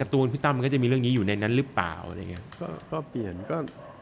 [0.00, 3.56] การ์ตูนพี่ตั้มมันก็จะมีเรื่องนี้อยู่ในนั้นหรือเปล่าอะไรเงี้ยก็ก็เปลี่ยนก็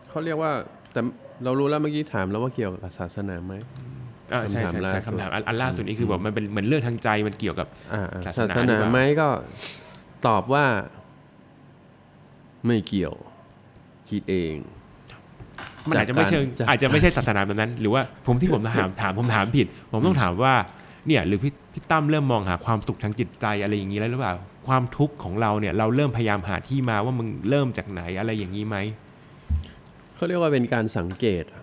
[0.09, 0.53] เขาเรียกว่า
[0.93, 1.01] แต่
[1.45, 3.96] เรารู้แล้วเมื่อกี้ถามแล้วว่าเกี่ยวกับศาสนาไหมอ่า
[4.51, 9.29] ใช่คำถามใช่ล่าใช่สุดคำถามอันอันล่าสุดนี่คือแบบมันเป็นเหมือนเรื่องทางใจมันเกี่ยวกับอ่าอ่าศาศาสสนานาดีกว่าไหมก็
[10.27, 10.65] ตอบว่า
[12.67, 13.15] ไม่เกี่ยว
[14.11, 14.55] คิดเอง
[15.89, 20.55] มันอาจจะไม่เชิงจากการอาจจะไม่ใช่ศาสนาแบบนั้น หรือว่าผมที่ผมถามถามผมถามผิด ผมต้องถามว่า
[21.07, 24.35] เนี่ย หรือพี่พี่ตั้มเริ่มมองหาความสุขทางจิตใจอะไรอย่างนี้แล้วหรือเปล่า
[24.67, 28.77] ความทุกข์ของเราเนี่ย เราเริ่มพยายามหาที่มาว่ามึงเริ่มจากไหนอะไรอย่างนี้ไหม
[30.15, 31.63] เขาเรียกว่าเป็นการสังเกตอะ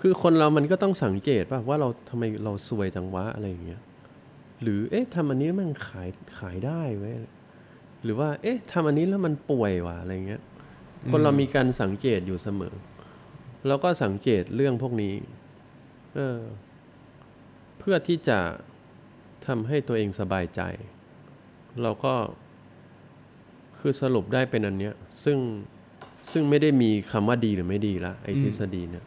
[0.00, 3.80] คือคนเรามันก็ต้องสังเกตป่ะว่าเราทำไมเราซวยจังวะอะไรอย่างเงี้ย
[4.62, 7.14] หรือเอ๊ะทำอันนี้มันขายขายได้เว้ย
[8.02, 10.42] หรือว่า เอ๊ะทำอันนี้แล้วมันป่วยว่ะอะไรเงี้ย
[11.10, 12.74] คนเรามีการสังเกตอยู่เสมอ
[13.66, 15.14] แล้วก็สังเกตเรื่องพวกนี้
[16.14, 16.40] เออ
[17.78, 18.38] เพื่อที่จะ
[19.46, 20.60] ทำให้ตัวเองสบายใจ
[21.82, 22.14] เราก็
[23.78, 24.94] คือสรุปได้เป็นอันเนี้ย
[25.24, 25.38] ซึ่ง
[26.32, 29.04] ซึ่งไม่ได้มีคำว่าดีหรือไม่ดีละไอ้ทฤษฎีเนี่ย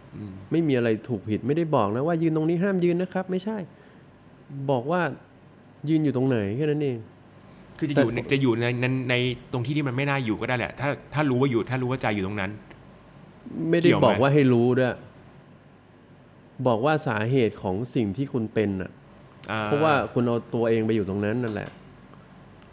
[0.51, 3.57] ไม่มีอะไรถูกผิดไม่ได้บอกนะว่ายืนตรงนี้ห้ามยืนนะครับ ไม่ใช่
[4.71, 5.01] บอกว่า
[5.89, 6.97] ยืนอยู่ตรงไหนแค่นั้นเอง
[7.77, 9.15] คือจะแต่อยู่ในจะอยู่ในในใน
[9.51, 12.51] ตรงที่ที่มันไม่น่าอยู่ก็ได้แหละ ถ้าถ้ารู้ว่าอยู่ถ้ารู้ว่าใจอยู่ตรงนั้น
[13.69, 14.93] ไม่ได้เกี่ยวไหมบอกว่าให้รู้ด้วย
[16.67, 18.91] บอกว่าสาเหตุของสิ่งที่คุณเป็นอะ
[19.51, 21.69] อ่เพราะว่าคุณเอาตัวเองไปอยู่ตรงนั้นนั่นแหละ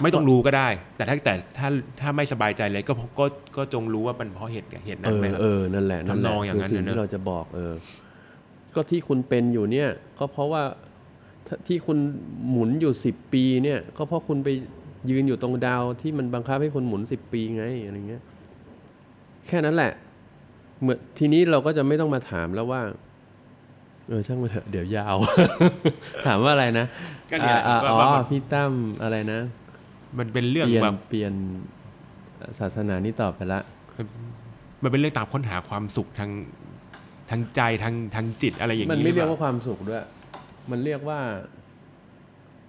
[0.03, 1.69] ไม่ต้องรู้ก็ได้ แต่ถ้าแต่ถ้า
[2.01, 3.27] ถ้าไม่สบายใจเลยก็เพราะก็
[3.57, 7.75] ก็จงรู้ว่ามันเพราะเหตุเหตุเอนั้นไหมอครับ เออนั่นแหละนั่นแหทำนละองอย่างคือนั้นสิ่งน่ะที่เนอะ เราจะบอกเออ
[8.75, 9.89] ก็ที่คุณเป็นอยู่เนี่ย
[10.19, 10.63] ก็เพราะว่า
[11.47, 11.99] ถ้าที่คุณ
[12.51, 14.49] หมุนอยู่สิบปีเนี่ย ก็เพราะคุณไป
[15.11, 18.23] ยืนอยู่ตรงดาวที่มันบังคับให้คุณหมุนสิบปีไงอะไรเงี้ย
[19.47, 19.93] แค่นั้นแหละ
[20.81, 22.83] เหมือนทีนี้เราก็จะไม่ต้องมาถามแล้วว่า
[24.09, 25.17] เออช่างมันเถอะเดี๋ยวยาว
[26.27, 26.87] ถามว่าอะไรนะ
[27.31, 28.73] ก็เนี่ยอ่าว่าอ๋อว่ามันพี่ตั้ม
[29.03, 29.41] อะไรนะ
[30.19, 31.33] มันเป็นเรื่องเปลี่ยนแบบเปลี่ยน
[32.59, 33.61] ศาสนานี่ตอบไปละ
[34.83, 36.31] มันเป็นเรื่องตามค้นหาความสุขทาง
[37.31, 40.05] ทางใจทางทางจิตอะไรอย่างมันนี้ไม่หเรียกอปว่าความสุขด้วย
[40.71, 41.21] มันเรียกว่า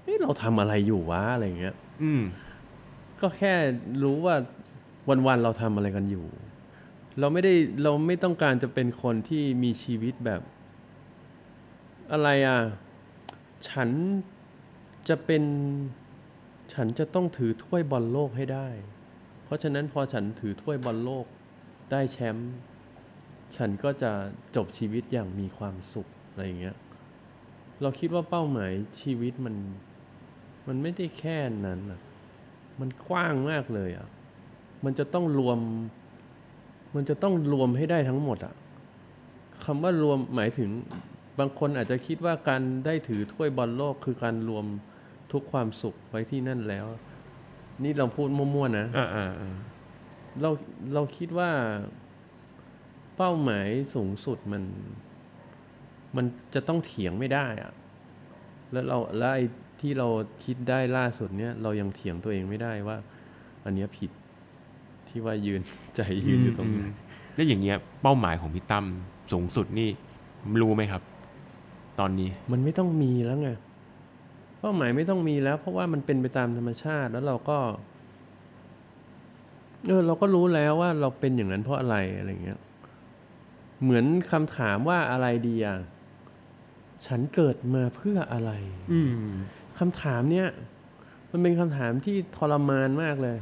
[0.04, 2.22] เฮ้เราทำอะไรอยู่วะอะไรเงี้ย อืม
[3.22, 3.54] ก็แค่
[4.04, 4.36] รู้ว่า
[5.28, 6.26] วันๆเราทำอะไรกันอยู่
[7.20, 10.42] เราไม่ได้เราไม่ต้องการจะเป็นคนที่มีชีวิตแบบ
[12.12, 12.60] อะไรอะ
[13.70, 13.90] ฉัน
[15.10, 15.44] จะเป็น
[16.74, 18.68] ฉันจะต้องถือถ้วยบอลโลกให้ได้
[19.44, 21.26] เพราะฉะนั้นพอฉันถือถ้วยบอลโลก
[21.92, 22.52] ได้แชมป์
[23.56, 24.12] ฉันก็จะ
[24.56, 26.78] จบชีวิตอย่างมีความสุขอะไรอย่างเงี้ย
[27.82, 29.56] เราคิดว่าเป้าหมายชีวิตมัน
[30.68, 32.02] มันไม่ได้แค่นั้นอะ
[32.80, 34.08] มันกว้างมากเลยอะ
[34.86, 35.60] มันจะต้องรวม
[36.96, 38.54] มันจะต้องรวมให้ได้ทั้งหมดอะ
[39.66, 40.70] คำว่ารวมหมายถึง
[41.40, 44.66] บางคนอาจจะคิดว่าการได้ถือถ้วยบอลโลกคือการรวม
[45.32, 46.86] ทุกความสุขไว้ที่นั่นแล้ว
[47.84, 49.56] นี่เราพูดมั่วๆนะอ่าอ่าอ่า
[50.42, 50.50] เรา
[50.94, 51.50] เราคิดว่า
[53.18, 54.64] เป้าหมายสูงสุดมัน
[56.16, 57.72] มันจะต้องเถียงไม่ได้อะ
[58.72, 59.46] แล้วเราแล้วไอ้
[59.82, 60.08] ที่เรา
[60.44, 62.98] คิดได้ล่าสุดเนี้ยเรายังเถียงตัวเองไม่ได้ว่า
[63.66, 64.12] อันเนี้ยผิด
[65.08, 65.62] ที่ว่ายืน
[65.96, 66.94] ใจยืนอยู่ตรงนั้นม
[67.36, 68.86] แล้วอย่างเงี้ยเป้าหมายของพี่ตั้ม
[69.32, 69.90] สูงสุดนี่
[70.62, 71.02] รู้ไหมครับ
[72.00, 77.58] ตอนนี้มันไม่ต้องมีแล้วไงเป้าหมายไม่ต้องมีแล้ว เพราะว่ามันเป็นไปตามธรรมชาติแล้วเราก็
[79.88, 82.60] เออเราก็รู้แล้วว่าเราเป็นอย่างนั้นเพราะอะไรอะไรเงี้ย
[83.84, 85.78] เหมือนคำถามว่าอะไรดีอะ
[87.08, 88.52] ฉันเกิดมาเพื่ออะไร
[88.92, 89.30] อืม
[89.80, 90.48] คำถามเนี้ย
[91.32, 93.38] มันเป็นคำถามที่ทรมานมากเลย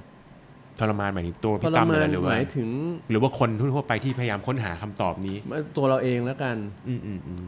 [0.80, 2.70] ทรมานหมายถึงตัวทพี่รตั้มมาเลยนหรือหว่ามายถึง
[3.10, 5.38] หรือว่าคนทั่วๆไปที่พยายามค้นหาคำตอบนี้
[5.78, 6.56] ตัวเราเองแล้วกัน
[6.88, 7.46] อืมอืมอืม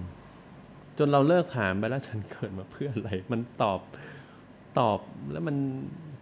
[0.98, 3.80] จนเราเลิกถามไปแล้วฉันเกิดมาเพื่ออะไร มันตอบ
[4.80, 5.00] ตอบ
[5.32, 5.56] แล้วมัน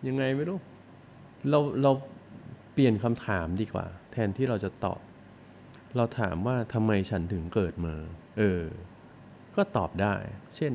[0.07, 0.59] ยังไงไม่รู้
[1.49, 1.91] เราเรา
[2.73, 4.99] เปลี่ยนคำถามดีกว่า แทนที่เราจะตอบ
[5.95, 7.95] เราถามว่าทำไมฉันถึงเกิดมา
[8.37, 8.63] เออ
[9.55, 10.15] ก็ตอบได้
[10.55, 10.73] เช่น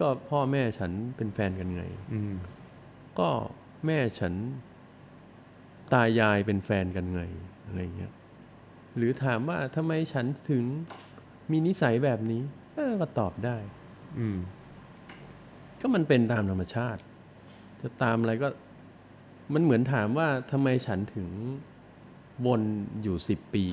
[0.00, 2.34] ก็พ่อแม่ฉันเป็นแฟนกันไงอืม
[3.18, 3.28] ก็
[3.86, 4.34] แม่ฉัน
[5.92, 7.22] ตายายเป็นแฟนกันไง
[7.66, 8.12] อะไรเงี้ย
[8.96, 10.64] หรือถามว่าทำไมฉันถึง
[11.50, 12.42] มีนิสัยแบบนี้
[12.74, 13.56] เออก็ตอบได้
[14.18, 14.38] อืม
[15.80, 17.00] ก็มันเป็นตามธรรมชาติ
[17.80, 18.48] จะตามอะไรก็
[19.54, 21.28] มันเหมือนถามว่าทำไมฉันถึง
[22.46, 22.62] วน
[23.02, 23.64] อยู่สิบปี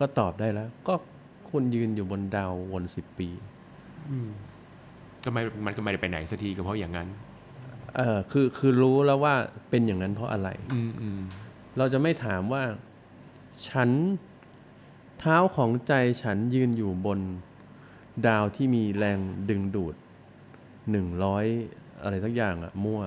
[0.00, 0.94] ก็ตอบได้แล้ว ก็
[1.50, 3.28] คุณยืนอยู่บนดาววนสิบปี
[5.24, 7.08] ก็ไม่มันก็ไม่ได้ไปไหนสักทีก็เพราะอย่างนั้น
[7.96, 9.34] เออคือคือรู้แล้วว่า
[9.70, 11.20] เป็นอย่างนั้นเพราะอะไร อืมอืม
[11.78, 12.62] เราจะไม่ถามว่า
[13.68, 13.90] ฉัน
[15.18, 15.92] เท้าของใจ
[16.22, 17.20] ฉันยืนอยู่บน
[18.26, 19.18] ดาวที่มีแรง
[19.50, 19.94] ดึงดูด
[20.90, 21.44] หนึ่งร้อย
[22.02, 23.00] อะไรสักอย่างอะมั่ว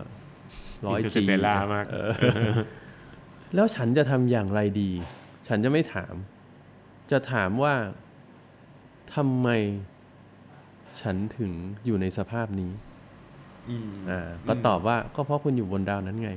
[0.86, 1.86] ร้อยจี Interstellar มาก
[3.56, 4.92] แล้วฉันจะทำอย่างไรดี
[5.48, 6.14] ฉันจะไม่ถาม
[7.12, 7.76] จะถามว่า
[9.16, 9.50] ทำไม
[11.02, 11.52] ฉันถึง
[11.86, 12.72] อยู่ในสภาพนี้
[13.70, 16.32] อืมอ่าก็ตอบว่าก็เพราะคุณอยู่บนดาวนั้นไง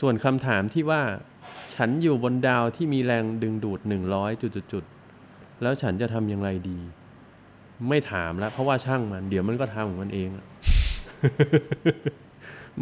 [0.00, 1.02] ส่วนคำถามที่ว่า
[1.74, 4.30] ฉันอยู่บนดาวที่มีแรงดึงดูดหนึ่งร้อย
[4.72, 6.78] จุดๆๆแล้วฉันจะทำอย่างไรดี
[7.88, 10.46] ไม่ถามแล้ว เพราะว่าช่างมัน เดี๋ยวมันก็ทำของมันเองอะ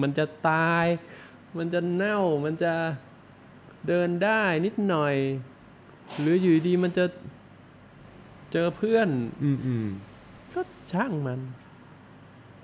[0.01, 0.87] มันจะตาย
[1.59, 2.73] มันจะเน่า มันจะ
[3.87, 5.15] เดินได้นิดหน่อย
[6.21, 7.05] หรืออยู่ดีๆมันจะ
[8.53, 9.09] เจอเพื่อน
[9.43, 9.87] อืมอืม
[10.55, 10.61] ก็
[10.93, 11.41] ช่างมัน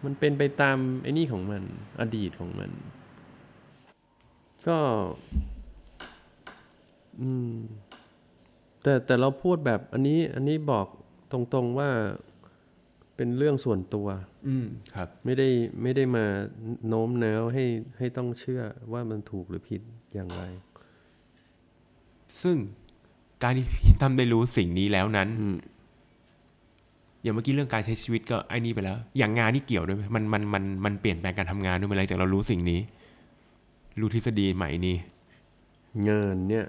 [0.04, 1.62] มันเป็นไปตามไอ้นี่ของมัน
[2.00, 2.70] อดีตของมัน
[4.66, 4.78] ก็
[7.20, 7.54] อืม
[8.82, 10.86] แต่แต่เราพูดแบบอันนี้ อันนี้บอก
[11.32, 11.90] ตรงๆว่า
[13.16, 14.08] เป็นเรื่องส่วนตัว
[14.48, 15.48] อืมครับ ไม่ได้
[15.82, 16.24] ไม่ได้มา
[16.88, 17.64] โน้มน้าวให้
[17.98, 18.62] ให้ต้องเชื่อ
[18.92, 19.82] ว่ามันถูกหรือผิด
[20.14, 20.42] อย่างไร
[22.42, 22.56] ซึ่ง
[23.42, 25.56] การที่พี่ตั้มได้รู้สิ่งนี้แล้วนั้นอืม
[27.22, 32.80] อย่างเมื่อกี้เรื่องการใช้ชีวิตก็ไอ้นี่ไปแล้ว อย่างงานนี่เกี่ยวด้วยไหมมันมันมันมันเปลี่ยนแปลงการทำงานด้วยไหมหลังจากเรารู้สิ่งนี้
[34.00, 34.96] รู้ทฤษฎีใหม่นี้
[36.08, 36.66] งานเนี่ย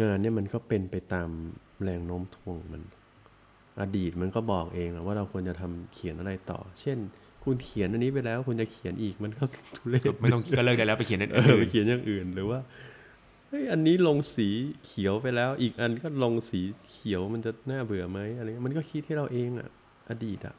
[0.00, 1.28] งานเนี่ยมันก็เป็นไปตาม
[1.82, 2.82] แรงโน้มถ่วงมัน
[3.80, 6.98] อดีตมันก็บอกเองอะว่าเราควรจะทำเขียนอะไรต่อ เช่น
[7.44, 9.42] คุณเขียนอันนี้ไปแล้ว คุณจะเขียนอีกมันก็
[9.76, 12.60] ทุเรศไม่ต้องก็เลิกได้แล้วไปเขียนนั่นเอเอองไปเขียนอย่างอื่นหรือว่า
[13.48, 14.48] เฮ้ยอันนี้ลงสี
[14.86, 16.60] เขียวไปแล้ว อีกอันก็ลงสี
[16.90, 19.68] เขียวมันจะน่าเบื่อไหมอะไรเงี้ยมันก็คิดให้เราเองอะ
[20.10, 20.54] อดีตอะ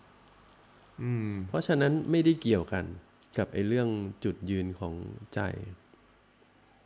[1.01, 2.85] อืม เพราะฉะนั้นไม่ได้เกี่ยวกัน
[3.37, 3.89] กับไอ้เรื่อง
[4.23, 4.93] จุดยืนของ
[5.33, 5.39] ใจ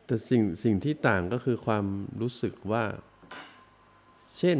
[0.05, 1.85] แต่สิ่งสิ่งที่ต่างก็คือความ
[2.21, 2.83] รู้สึกว่า
[4.37, 4.57] เช่น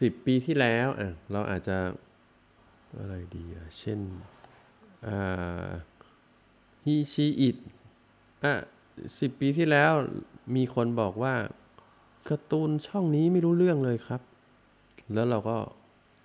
[0.00, 1.78] สิบปีที่แล้วอะเราอาจจะ
[2.98, 4.00] อะไรดีอะเช่น
[5.06, 5.70] อ่า
[6.84, 7.56] ฮีชีอิด
[8.44, 8.54] อะ
[9.20, 9.92] สิบปีที่แล้ว
[10.56, 11.34] มีคนบอกว่า
[12.28, 14.20] การ์ตูนช่องนี้ไม่รู้เรื่องเลยครับ
[15.14, 15.56] แล้วเราก็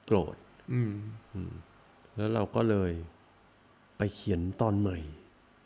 [0.05, 0.35] โกรธ
[0.73, 0.93] อืม
[2.15, 2.91] แล้วเราก็เลย
[3.97, 4.97] ไปเขียนตอนใหม่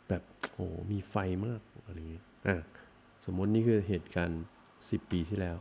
[0.08, 0.22] แบบ
[0.52, 1.14] โอ้มีไฟ
[1.46, 2.56] มากอะไรอย่างงี้อะ
[3.24, 4.42] สมมตินี่คือเหตุการณ์
[4.90, 5.56] สิบปีที่แล้ว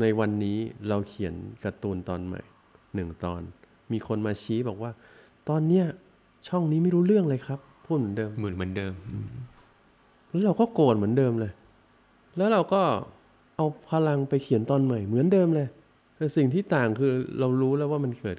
[0.00, 1.34] ในวันนี้เราเขียน
[1.64, 2.40] การ์ตูนตอนใหม่
[2.94, 3.40] หนึ่งตอน
[3.92, 4.90] มีคนมาชี้บอกว่า
[5.48, 5.84] ตอนเนี้ย
[6.48, 8.92] ช่องนี้ไม่รู้เรื่องเลยครับพูดเหมือนเดิมเหมือนเหมือนเดิม
[10.30, 11.52] แล้วเราก็โกรธเหมือนเดิมเลย
[12.36, 12.82] แล้วเราก็
[13.56, 15.68] เอาพลังไปเขียนตอนใหม่ เหมือนเดิมเลย
[16.16, 18.36] แต่สิ่งที่ต่างคือเรารู้แล้วว่ามันเกิด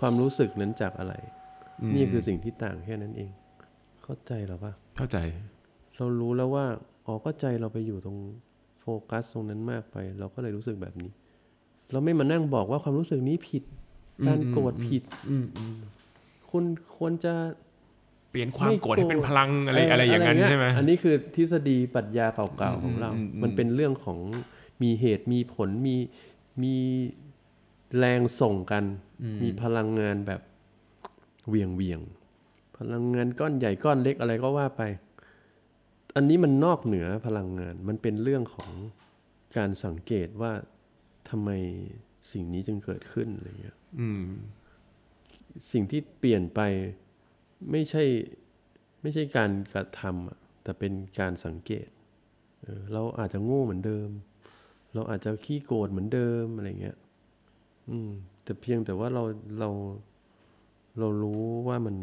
[0.00, 1.14] ความรู้สึกนั้นจากอะไร
[1.80, 3.30] อืมนี่คือสิ่งที่ต่างแค่นั้นเอง
[4.02, 5.18] เข้าใจหรอปะเข้าใจ
[5.96, 6.66] เรารู้แล้วว่า
[7.06, 8.18] อ๋อก็ใจเราไปอยู่ตรง
[8.82, 11.10] โฟกัสตรงนั้นมากไป เราก็เลยรู้สึกแบบนี้
[11.92, 13.62] เราไม่มานั่งบอกว่าความรู้สึกนี้ผิด
[14.26, 15.76] การโกรธผิดอืมอืม
[16.50, 16.64] คุณ
[16.96, 17.34] ควรจะ
[18.30, 24.18] เปลี่ยนความไม่โกรธให้เป็นโกรธพลังอะไรเอะไรอย่างนั้นเใช่ไหมอันนี้คือทฤษฎีปรัชญาเก่าๆของเราอืมอืมมันเป็นเรื่องของ
[24.82, 25.96] มีเหตุมีผลมี
[26.62, 26.74] มี
[27.98, 28.84] แรงส่งกัน
[29.42, 30.40] มีพลังงานแบบ
[31.48, 34.82] เหวียงเวียงๆพลังงานก้อนใหญ่ก้อนเล็กอะไรก็ว่าไป
[36.14, 38.70] อันนี้มันนอกเหนือพลังงาน มันเป็นเรื่องของ
[39.56, 40.52] การสังเกตว่า
[41.28, 41.50] ทำไม
[42.32, 44.24] สิ่งนี้จึงเกิดขึ้นอะไรเงี้ยอืม
[45.72, 46.60] สิ่งที่เปลี่ยนไป
[47.70, 48.04] ไม่ใช่
[49.02, 51.88] ไม่ใช่การกระทำอะแต่เป็นการสังเกต
[52.60, 54.08] เออเราอาจจะโง่เหมือนเดิม
[54.94, 56.98] เราอาจจะขี้โกรธเหมือนเดิมอะไรเงี้ย
[57.90, 58.10] อืม
[58.44, 59.22] แต่เพียงแต่ว่าเรา
[59.58, 59.70] เรา
[60.98, 61.96] เรารู้ว่ามัน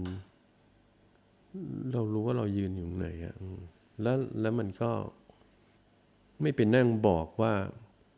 [1.93, 3.59] เรารู้ว่าเรายืนอยู่ตรงไหนอะอืม
[4.01, 4.91] แล้วแล้วมันก็
[6.41, 7.53] ไม่เป็นนั่งบอกว่า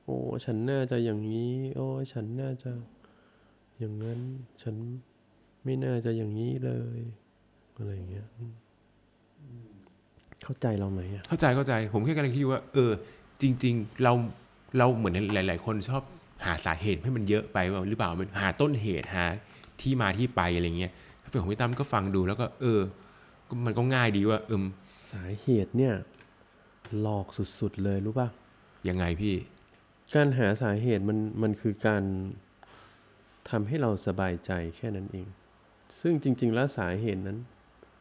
[0.04, 2.72] โอ้ฉันน่าจะอย่างนี้ โอ้ฉันน่าจะ
[3.80, 4.20] อย่างนั้น
[4.64, 4.76] ฉัน
[5.64, 7.00] ไม่น่าจะอย่างนี้เลย
[7.78, 8.28] อะไรอย่างเงี้ย
[10.44, 12.92] เข้าใจเราไหมอะเข้าใจเข้าใจ ผมแค่กำลังคิดว่า เออ
[13.42, 14.14] จริง ๆ เรา
[14.78, 16.04] เราเหมือนหลาย ๆ คนชอบ
[16.46, 17.58] หาสาเหตุให้มันเยอะไป
[17.90, 19.26] หรือเปล่ามันหาต้นเหตุหา
[19.82, 20.92] ที่มาที่ไปอะไรเงี้ย
[21.24, 22.82] ถ้าเป็นของพี่ตั้มก็ฟังดูแล้วก็ เออ
[23.66, 24.64] มันก็ง่ายดีว่าเอิม
[25.12, 25.94] สาเหตุเนี่ย
[27.00, 27.28] หลอก
[27.60, 28.28] สุดๆเลยรู้ป่ะ
[28.88, 29.36] ยังไงพี่
[30.14, 32.04] การหาสาเหตุมันมันคือการ
[33.50, 35.28] ทำให้เราสบายใจแค่นั้นเอง
[36.00, 37.38] ซึ่งจริง ๆ แล้วสาเหตุนั้น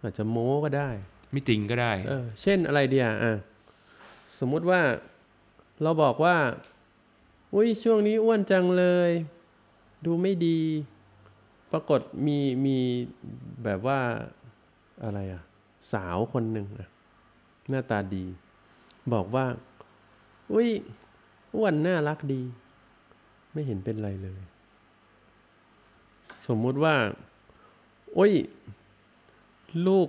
[0.03, 0.91] อาจจะโม้ก็ได้
[1.31, 3.33] ไม่จริงก็ได้เออเช่นอะไรเดียอะ
[4.39, 4.81] สมมุติว่า
[5.83, 6.37] เราบอกว่า
[7.55, 9.11] อุ้ยช่วงนี้อ้วนจังเลย
[10.05, 10.61] ดูไม่ดี
[11.73, 12.79] ปรากฏมีมี
[13.65, 14.01] แบบว่า
[15.05, 15.43] อะไรอะ
[15.93, 16.89] สาวคนหนึ่งอะ
[17.69, 18.25] หน้าตาดี
[19.13, 19.47] บอกว่า
[20.53, 20.71] อุ้ย
[21.55, 22.43] อ้วนน่ารักดี
[23.53, 24.41] ไม่เห็นเป็นไรเลย
[26.47, 26.95] สมมุติว่า
[28.15, 28.33] โอ้ย
[29.87, 30.09] ลูก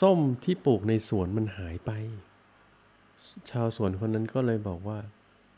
[0.00, 1.90] ส้มที่ปลูกในสวนมันหายไป
[3.50, 4.98] ชาวสวนคนนั้นก็เลยบอกว่า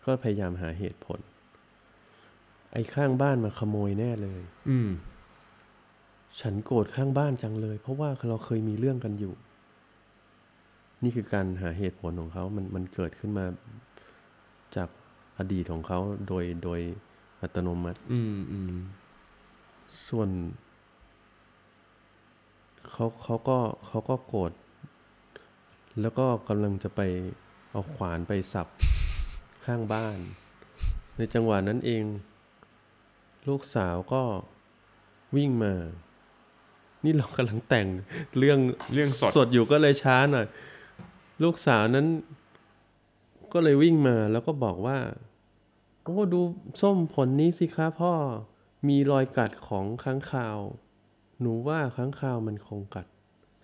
[0.05, 1.21] ก็พยายามหาเหตุผล
[2.73, 4.91] ไอ้ข้างบ้านมาขโมยแน่เลย อืม
[6.41, 9.35] ฉันโกรธข้างบ้านจังเลย เพราะว่าเราเคยมีเรื่องกันอยู่
[11.03, 13.47] นี่คือการหาเหตุผลของเขามันมันเกิดขึ้นมา
[14.77, 14.89] จาก
[15.39, 16.81] อดีตของเขาโดยโดย
[17.41, 18.75] อัตโนมัติ อืมอืม
[20.09, 20.29] ส่วน
[22.89, 24.53] เขาเขาก็เขาก็โกรธ
[26.01, 27.01] แล้วก็กำลังจะไป
[27.71, 28.67] เอาขวานไปสับ
[29.65, 30.19] ข้างบ้าน
[31.17, 32.05] ในจังหวะนั้นเอง
[33.49, 34.23] ลูกสาวก็
[35.37, 35.75] วิ่งมา
[37.05, 37.89] นี่เรากำลังแต่ง
[38.39, 38.59] เรื่อง
[38.93, 40.47] เรื่องสดสดอยู่ก็เลยช้าหน่อย
[41.43, 42.07] ลูกสาวนั้น
[43.53, 44.99] ก็เลยวิ่งมาแล้วก็บอกว่า
[46.05, 46.41] โอ้ดู
[46.83, 48.13] ส้มผลนี้สิคะพ่อ
[48.89, 50.59] มีรอยกัดของค้างคาว
[51.41, 53.07] หนูว่าค้างคาวมันคงกัด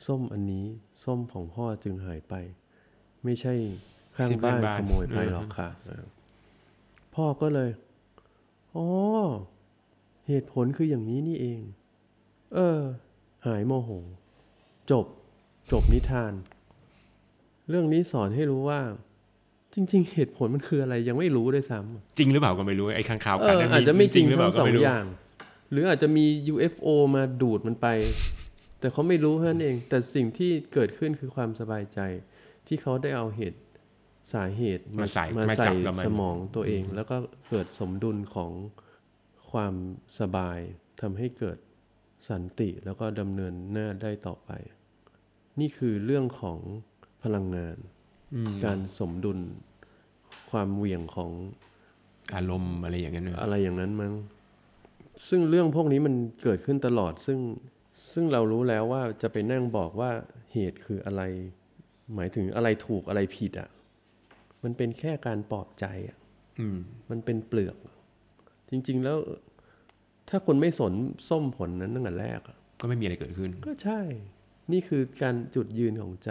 [0.06, 0.66] ส้มอันนี้
[1.04, 2.34] ส้มของพ่อจึงหายไป
[3.24, 3.54] ไม่ใช่
[4.16, 6.04] ข้างบ้านขโมยไปหรอกค่ะอ่า
[7.14, 7.70] พ่อก็เลย
[8.76, 8.86] อ๋อ
[10.28, 11.60] เหตุผลคืออย่างนี้นี่เอง
[12.54, 12.80] เออ
[13.46, 13.90] หายโมโห
[14.90, 15.06] จบ
[15.72, 16.32] จบนิทาน
[17.68, 18.80] เรื่องนี้สอนให้รู้ว่า
[19.74, 25.06] จริง ๆ เหตุผลมันคืออะไรยังไม่รู้ด้วยซ้ำจริงหรือเปล่าก็ไม่รู้ไอ้ข้างข่าวเอกันอนั้นอาจจะไม่จริงหรือเปทั้ล่างก็สองไม่รู้อย่าง
[25.70, 26.86] หรืออาจจะมี UFO
[27.16, 27.86] มาดูดมันไป
[28.80, 32.00] แต่เขาไม่รู้เท่านั้นเอง แต่สิ่งที่เกิดขึ้นคือความสบายใจ
[32.66, 33.60] ที่เขาได้เอาเหตุ
[34.32, 37.16] สาเหตุมาใส่มามาใส่จับกับมันสมองตัวเอง แล้วก็
[37.48, 38.50] เกิดสมดุลของ
[39.50, 39.74] ความ
[40.20, 40.58] สบาย
[41.00, 41.58] ทำให้เกิด
[42.28, 44.50] สันติแล้วก็ดำเนินหน้าได้ต่อไป
[45.60, 46.58] นี่คือเรื่องของ
[47.22, 47.76] พลังงาน
[48.64, 49.38] การสมดุล
[50.50, 51.30] ความเหวี่ยงของ
[52.34, 54.12] อารมณ์อะไรอย่างเงี้ยเนอะอะไรอย่างนั้นมั้ง
[55.28, 57.38] ซึ่งเรื่องพวกนี้มันเกิดขึ้นตลอดซึ่ง
[58.12, 60.10] ซึ่งเรารู้แล้วว่าจะไปนั่งบอกว่า
[60.52, 61.22] เหตุคืออะไร
[62.14, 63.68] หมายถึงอะไรถูกอะไรผิดอะ
[64.64, 66.18] มันเป็นแค่การปลอบใจอะ
[66.60, 66.78] อืม
[67.10, 67.76] มันเป็นเปลือก
[68.70, 69.16] จริง ๆ แล้ว
[70.28, 70.92] ถ้าคนไม่สน
[71.28, 74.00] ส้มผลนั้นตั้งแต่แรกอะก็ไม่มีอะไรเกิดขึ้น ก็ใช่
[74.72, 76.30] นี่คือการจุดยืนของใจ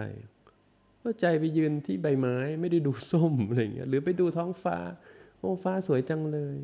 [1.01, 4.77] ว่าใจไปยืนที่ใบไม้ไม่ได้ดูส้มอะไรอย่างเงี้ยหรือไปดูท้องฟ้า
[5.39, 6.57] โอ้ฟ้าสวยจังเลย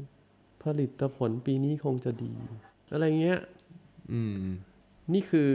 [0.64, 2.34] ผลิตผลปีนี้คงจะดี
[2.94, 3.40] อะไรเงี้ย
[4.12, 4.46] อืม
[5.14, 5.50] นี่คือ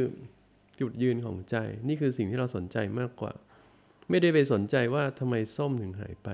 [0.80, 1.56] จุดยืนของใจ
[1.88, 3.32] นี่คือสิ่งที่เราสนใจมากกว่า
[4.10, 6.28] ไม่ได้ไปสนใจว่าทำไมส้มถึงหายไป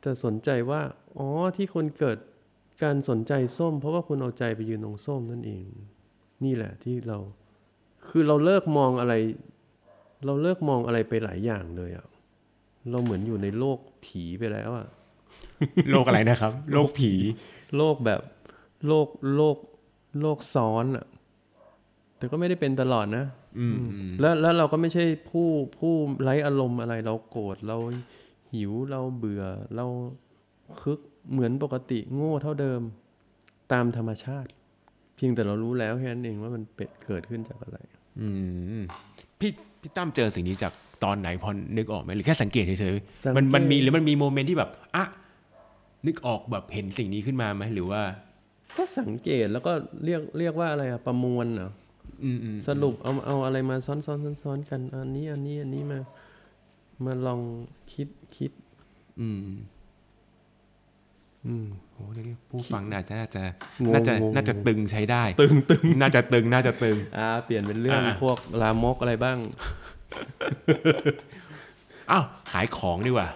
[0.00, 0.82] แต่สนใจว่า
[1.18, 2.18] อ๋อที่คนเกิด
[2.82, 5.64] การสนใจส้ม เพราะว่าคุณเอาใจไปยืนตรงส้มนั่นเอง
[6.44, 7.18] นี่แหละที่เรา
[8.08, 9.14] คือเราเลิกมองอะไร
[10.26, 12.06] เราเลิกมองอะไรไปหลายอย่างเลยอะ
[12.90, 14.86] เราเหมือนอยู่ในโลกผีไปแล้วอะ
[15.90, 17.12] โลกอะไรนะครับ โลกผี
[17.76, 18.20] โลกแบบ
[18.86, 19.56] โลกโลก
[20.20, 21.06] โลกซ้อนอะ
[22.16, 23.24] แต่ก็ไม่ได้เป็นตลอดนะ
[23.58, 23.76] อืม
[24.20, 25.48] แล้วแล้วเราก็ไม่ใช่ผู้
[25.78, 27.76] ผู้ไร้อารมณ์อะไรเราโกรธเรา
[28.54, 29.44] หิวเราเบื่อ
[29.76, 29.86] เรา
[30.80, 31.00] คึก
[31.32, 32.80] เหมือนปกติโง่เท่าเดิม
[33.72, 34.50] ตามธรรมชาติ
[35.16, 37.78] เพียงแต่เรารู้แล้วแค่นั้นเองว่ามันเป็นเกิดขึ้นจากอะไร
[38.20, 38.28] อื
[38.78, 38.80] ม
[39.40, 39.50] พี่
[39.80, 40.72] พี่ตั้มเจอสิ่งนี้จาก
[41.04, 42.78] ตอนไหนพอนึกออกไหมหรือแค่สังเกตเฉย
[43.24, 45.04] สังเกตๆมันมันมีหรือมันมีโมเมนต์ที่แบบอะ
[46.06, 48.02] นึกออกแบบเห็นสิ่งนี้ขึ้นมาไหมหรือว่า
[48.78, 49.72] ก็สังเกตแล้วก็
[50.04, 51.70] เรียกเรียกว่าอะไรอะประมวลเหรอ
[52.24, 55.98] อืมอืมสรุปเอาเอาอะไรมาซ้อนซ้อนซ้อนซ้อนกัน อันนี้อันนี้อันนี้มา
[57.04, 57.40] มาลอง
[57.92, 58.52] คิดคิด
[59.20, 59.40] อืม
[61.46, 63.42] อืมโอ้เดี๋ยวผู้ฟังน่าจะน่าจะ
[63.84, 69.38] งงน่าจะงงน่าจะตึงใช้ได้ ตึงตึงน่าจะตึงน่าจะตึงอ่าเปลี่ยนเป็นเรื่องอ่าพวกลามกอะไรบ้าง
[72.10, 73.28] อ้าวขายของดีกว่า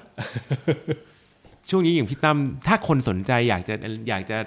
[1.71, 3.75] ช่วงนี้อย่างพี่ตั้มถ้าคนสนใจอยากจะ
[4.09, 4.39] อยากจะ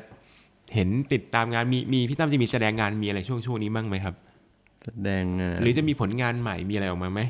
[0.73, 4.15] เห็นติดตามงานมีมีพี่ตั้มจะมีแสดงงานมีอะไรช่วงช่วงนี้บ้างไหมครับ
[4.85, 7.21] แสดงงานหรือจะมีผลงานใหม่มีอะไรออกมาไหม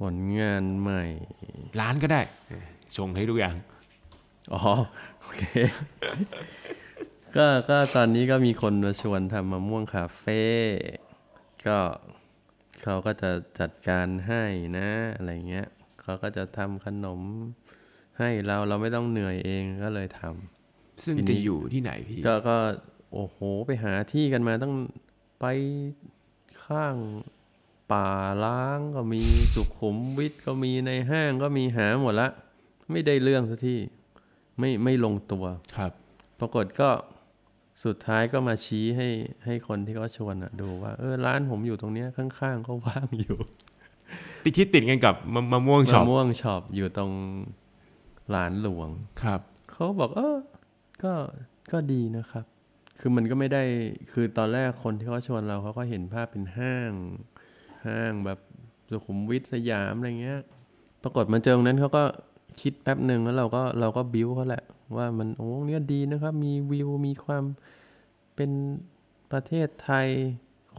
[0.00, 1.02] ผลงานใหม่
[1.80, 2.64] ร้านก็ได้เออ
[2.96, 3.54] ชงให้ทุกอย่าง
[4.52, 4.60] อ๋อ
[5.20, 5.42] โอเค
[7.36, 10.42] ก็ก็ตอนนี้ก็มีคนมาชวนทำมะม่วงคาเฟ่
[11.66, 11.78] ก็
[12.82, 13.30] เขาก็จะ
[13.60, 14.42] จัดการให้
[14.78, 15.66] นะ อะไรเงี้ย
[16.02, 17.20] เขาก็จะทำขนม
[18.18, 22.56] ให้เราเราไม่ต้องเหนื่อยเองก็เลยทำซึ่งทีนี้จะอยู่ที่ไหนพี่ ก็ก็
[23.14, 24.74] โอ้โห ไปหาที่กันมาต้อง
[25.40, 25.46] ไป
[26.64, 26.96] ข้าง
[27.92, 28.08] ป่า
[28.44, 29.22] ล้างก็มี
[29.54, 32.28] สุขุมวิทก็มีในห้างก็มีหาหมดละ
[32.90, 33.78] ไม่ได้เรื่องสักที่
[34.60, 35.44] ไม่ไม่ลงตัว
[35.76, 35.92] ครับ
[36.40, 36.90] ปรากฏก็
[37.84, 39.08] สุดท้ายก็มาชี้ให้
[39.44, 43.38] ให้คนที่เขาชวนอะดูว่า เออร้านผมอยู่ตรงเนี้ยข้างๆก็ว่างอยู่
[44.44, 47.12] ติดคิดติดกันกับมะมะม่วงช็อมะปม่วงช็อปอยู่ตรง
[48.30, 48.88] หลานหลวง
[49.22, 49.40] ครับ
[49.70, 50.36] เขาบอกเออ
[51.02, 51.12] ก็
[51.72, 52.44] ก็ดีนะครับ
[53.00, 53.62] คือมันก็ไม่ได้
[54.12, 56.92] คือตอนแรกคนที่เขาชวนเราเขาก็เห็นภาพเป็นห้าง
[57.86, 58.38] ห้างแบบ
[58.90, 60.40] สุขุมวิทสยามอะไรเงี้ย
[61.02, 62.04] ปรากฏมาเจอตรงนั้นเขาก็
[62.60, 64.64] คิดแป๊บหนึ่งแล้วเราก็เราก็บิ้วเขาแหละ
[64.96, 67.44] ว่ามันโอ้เนี่ยดีนะครับ มีวิวมีความ
[68.34, 68.50] เป็น
[69.32, 70.08] ประเทศไทย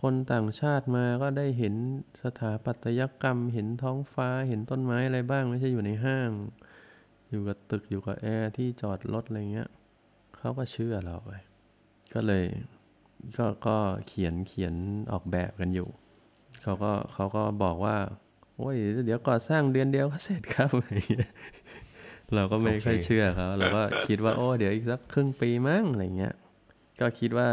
[0.01, 1.75] คนต่างชาติมาก็ได้เห็น
[2.21, 6.31] สถาปัตยกรรม เห็นท้องฟ้าเห็นต้นไม้อะไรบ้าง ไม่ใช่อยู่ในห้าง
[7.29, 9.69] อยู่กับตึกอยู่กับแอร์ที่จอดรถอะไรเงี้ย
[10.37, 11.31] เขาก็เชื่อเราไป
[12.13, 12.45] ก็เลย
[13.37, 13.77] ก็ก็
[14.07, 14.73] เขียนเขียน
[15.11, 15.89] ออกแบบกันอยู่
[16.61, 17.97] เขาก็เขาก็บอกว่า
[18.61, 21.31] โอ้ยเดี๋ยวก่อสร้างเดือนเดียวก็เสร็จครับอะไรอย่างเงี้ย
[22.35, 26.33] เราก็ไม่ค่อยโอเคเชื่อเขาเราก็คิดว่าโอ้เดี๋ยวอีกสักครึ่งปีมั้งอะไรเงี้ย
[26.99, 27.49] ก็คิดว่า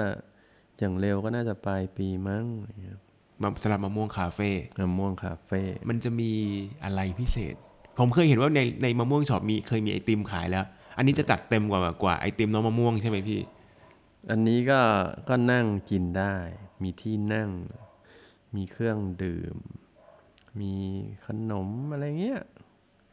[0.79, 2.99] อย่างเร็วก็น่าจะปลายปีมั้งอะไรเงี้ย
[3.43, 4.51] มาสำหรับมะม่วงคาเฟ่
[4.81, 6.31] มะม่วงคาเฟ่ มันจะมี
[6.85, 7.55] อะไรพิเศษ
[7.99, 10.65] ผมเคยเห็นว่าในในมะม่วงช็อปมีเคยมีไอติมขายแล้ว
[10.97, 13.41] อันนี้จะจัดเต็มกว่ากว่าไอติมน้องมะม่วงใช่ไหมพี่
[14.31, 14.81] อันนี้ก็
[15.29, 16.35] ก็นั่งกินได้
[16.83, 17.51] มีที่นั่ง
[18.57, 19.57] มีเครื่องดื่ม
[20.61, 20.73] มี
[21.27, 22.43] ขนมอะไรเงี้ย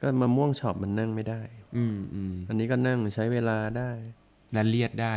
[0.01, 1.41] ก็มะม่วงช็อปมันนั่งไม่ได้
[1.77, 3.91] อืมอืมอันนี้ก็นั่งใช้เวลาได้
[4.53, 5.15] และเลียดได้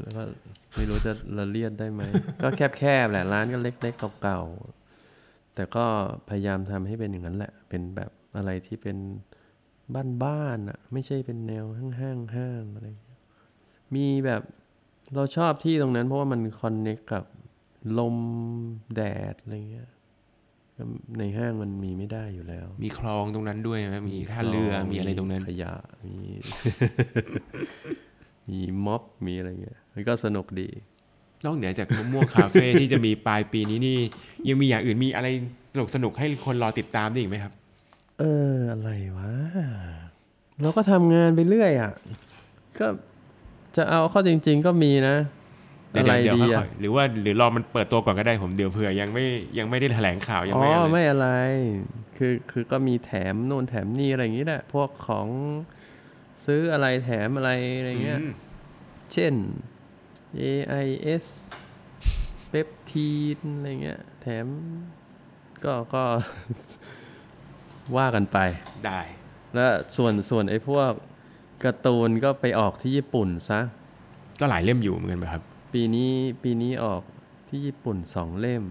[0.00, 0.22] แล้วก็
[0.74, 2.02] ไม่รู้จะละเลียดได้ไหม
[2.42, 5.84] ก็แคบๆแหละร้านก็เล็กๆเก่าๆแต่ก็
[6.28, 8.96] พยายามทำให้เป็นอย่างนั้นแหละ เป็นแบบอะไรที่เป็น
[10.24, 13.20] บ้านๆอะ ไม่ใช่เป็นแนวห้างๆห้างอะไรอย่างเงี้ย
[13.94, 14.42] มีแบบ
[15.14, 17.24] เราชอบที่ตรงนั้น เพราะว่ามันคอนเนคกับ
[17.98, 18.16] ลม
[18.94, 19.02] แด
[19.32, 19.99] ดอะไรเงี้ยก็
[21.18, 25.72] ในห้างมันมีไม่ได้อยู่แล้ว มีคลองตรงนั้นด้วยไหมมีท่าเรือมีอะไรตรงนั้นขยะ
[26.04, 26.14] มี
[28.48, 30.68] มีม็อบมีอะไรเงี้ยมันก็สนุกดี
[31.44, 33.98] นอกเหนือจากมะม่วงคาเฟ่ที่จะมีปลายปีนี้นี่
[34.48, 35.28] ยังมีอย่างอื่นมีอะไร
[35.72, 37.52] สนุกสนุกๆให้คนรอติดตามได้อีกไหมครับ
[38.18, 39.32] เอออะไรวะ
[40.60, 41.92] เราก็ทำงานไปเรื่อยอะ
[42.78, 42.86] ก็
[43.76, 45.16] จะเอาเข้อจริง ๆ ก็มีนะ
[45.92, 49.24] เดี๋ยวอะไรเดี๋ยวดีค่อะอยๆหรือว่าหรือรอมันเปิดตัวก่อนก็ได้ผมเดี๋ยวเผื่อยังไม่
[49.58, 51.28] ยังไม่ได้แถลงข่าวยังอ๋อไม่อะไรไม่อะไร
[52.18, 55.28] คือคือก็มีแถมโน่นแถมนี่อะไรอย่างงี้แหละพวกของ
[56.44, 58.32] ซื้ออะไรแถมอะไรอะไรเงี้ยอืม
[59.12, 59.34] เช่น
[60.38, 61.24] AIS
[62.48, 64.46] เปปทีนอะไรเงี้ยแถม
[65.64, 66.04] ก็ก็
[67.96, 68.38] ว่ากันไป
[68.86, 69.00] ได้
[69.54, 70.90] แล้วส่วนส่วนไอ้พวก
[71.64, 73.60] การ์ตูนก็ไปออกที่ญี่ปุ่นซะ
[74.40, 75.42] ก็หลายเล่มอยู่เหมือนกันไหมครับ
[75.72, 76.12] ปีนี้
[76.42, 77.02] ปีนี้ออก
[77.48, 78.62] ที่ญี่ปุ่นสองเล่ม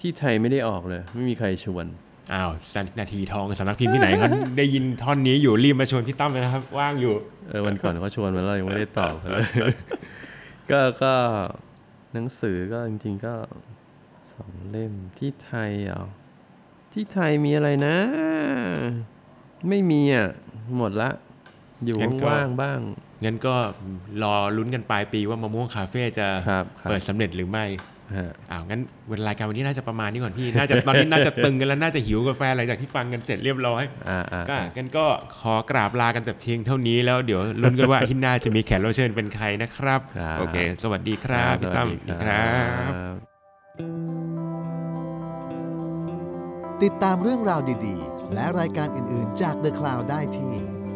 [0.00, 1.86] ที่ไทยไม่ได้ออกเลย ไม่มีใครชวน
[2.32, 2.50] อ้าว
[2.98, 4.28] นาทีทองสำนักพิมพ์ที่ไหนเขา
[4.58, 7.14] ได้ยินท่อนนี้อยู่รีบมาชวนพี่ตั้มเลยนะครับ ว่างอยู่
[7.48, 9.44] เออวันก่อนเขาชวนมาแล้วยังไม่ได้ตอบเขาเลย
[10.70, 11.14] ก็ก็
[12.12, 13.34] หนังสือก็จริง ๆ ก็
[14.32, 16.02] สองเล่มที่ไทยเหรอ
[16.92, 17.96] ที่ไทยมีอะไรนะ
[19.68, 20.28] ไม่มีอะ
[20.76, 21.10] หมดละ
[21.84, 22.78] อยู่งั้นก็ว่างๆบ้าง
[23.24, 23.54] งั้นก็
[24.22, 27.66] รอลุ้นกันปลายปีว่ามะม่วงคาเฟ่จะครับครับเปิดสำเร็จหรือไม่
[28.16, 35.06] ฮะอ้าวงั้นเวลารายการวันนี้น่าจะประมาณนี้ก่อนพี่ น่าจะตอนนี้น่าจะตึงกันแล้วน่าจะหิวกาแฟหลังจากที่ฟังกันเสร็จเรียบร้อยอ่าอ่าก็งั้นก็
[35.40, 42.44] ขอกราบลากันแต่เพียงเท่านี้แล้วเดี๋ยวลุ้นกันว่าอาที่หน้าจะมีแขกรับเชิญเป็นใครนะครับครับโอเค สวัสดีครับพี่ตั้มสวัสดีครั
[42.90, 43.14] บบ
[46.82, 50.54] ติดตามเรื่องราวดีๆ และรายการอื่นๆจาก The Cloud ได้ที่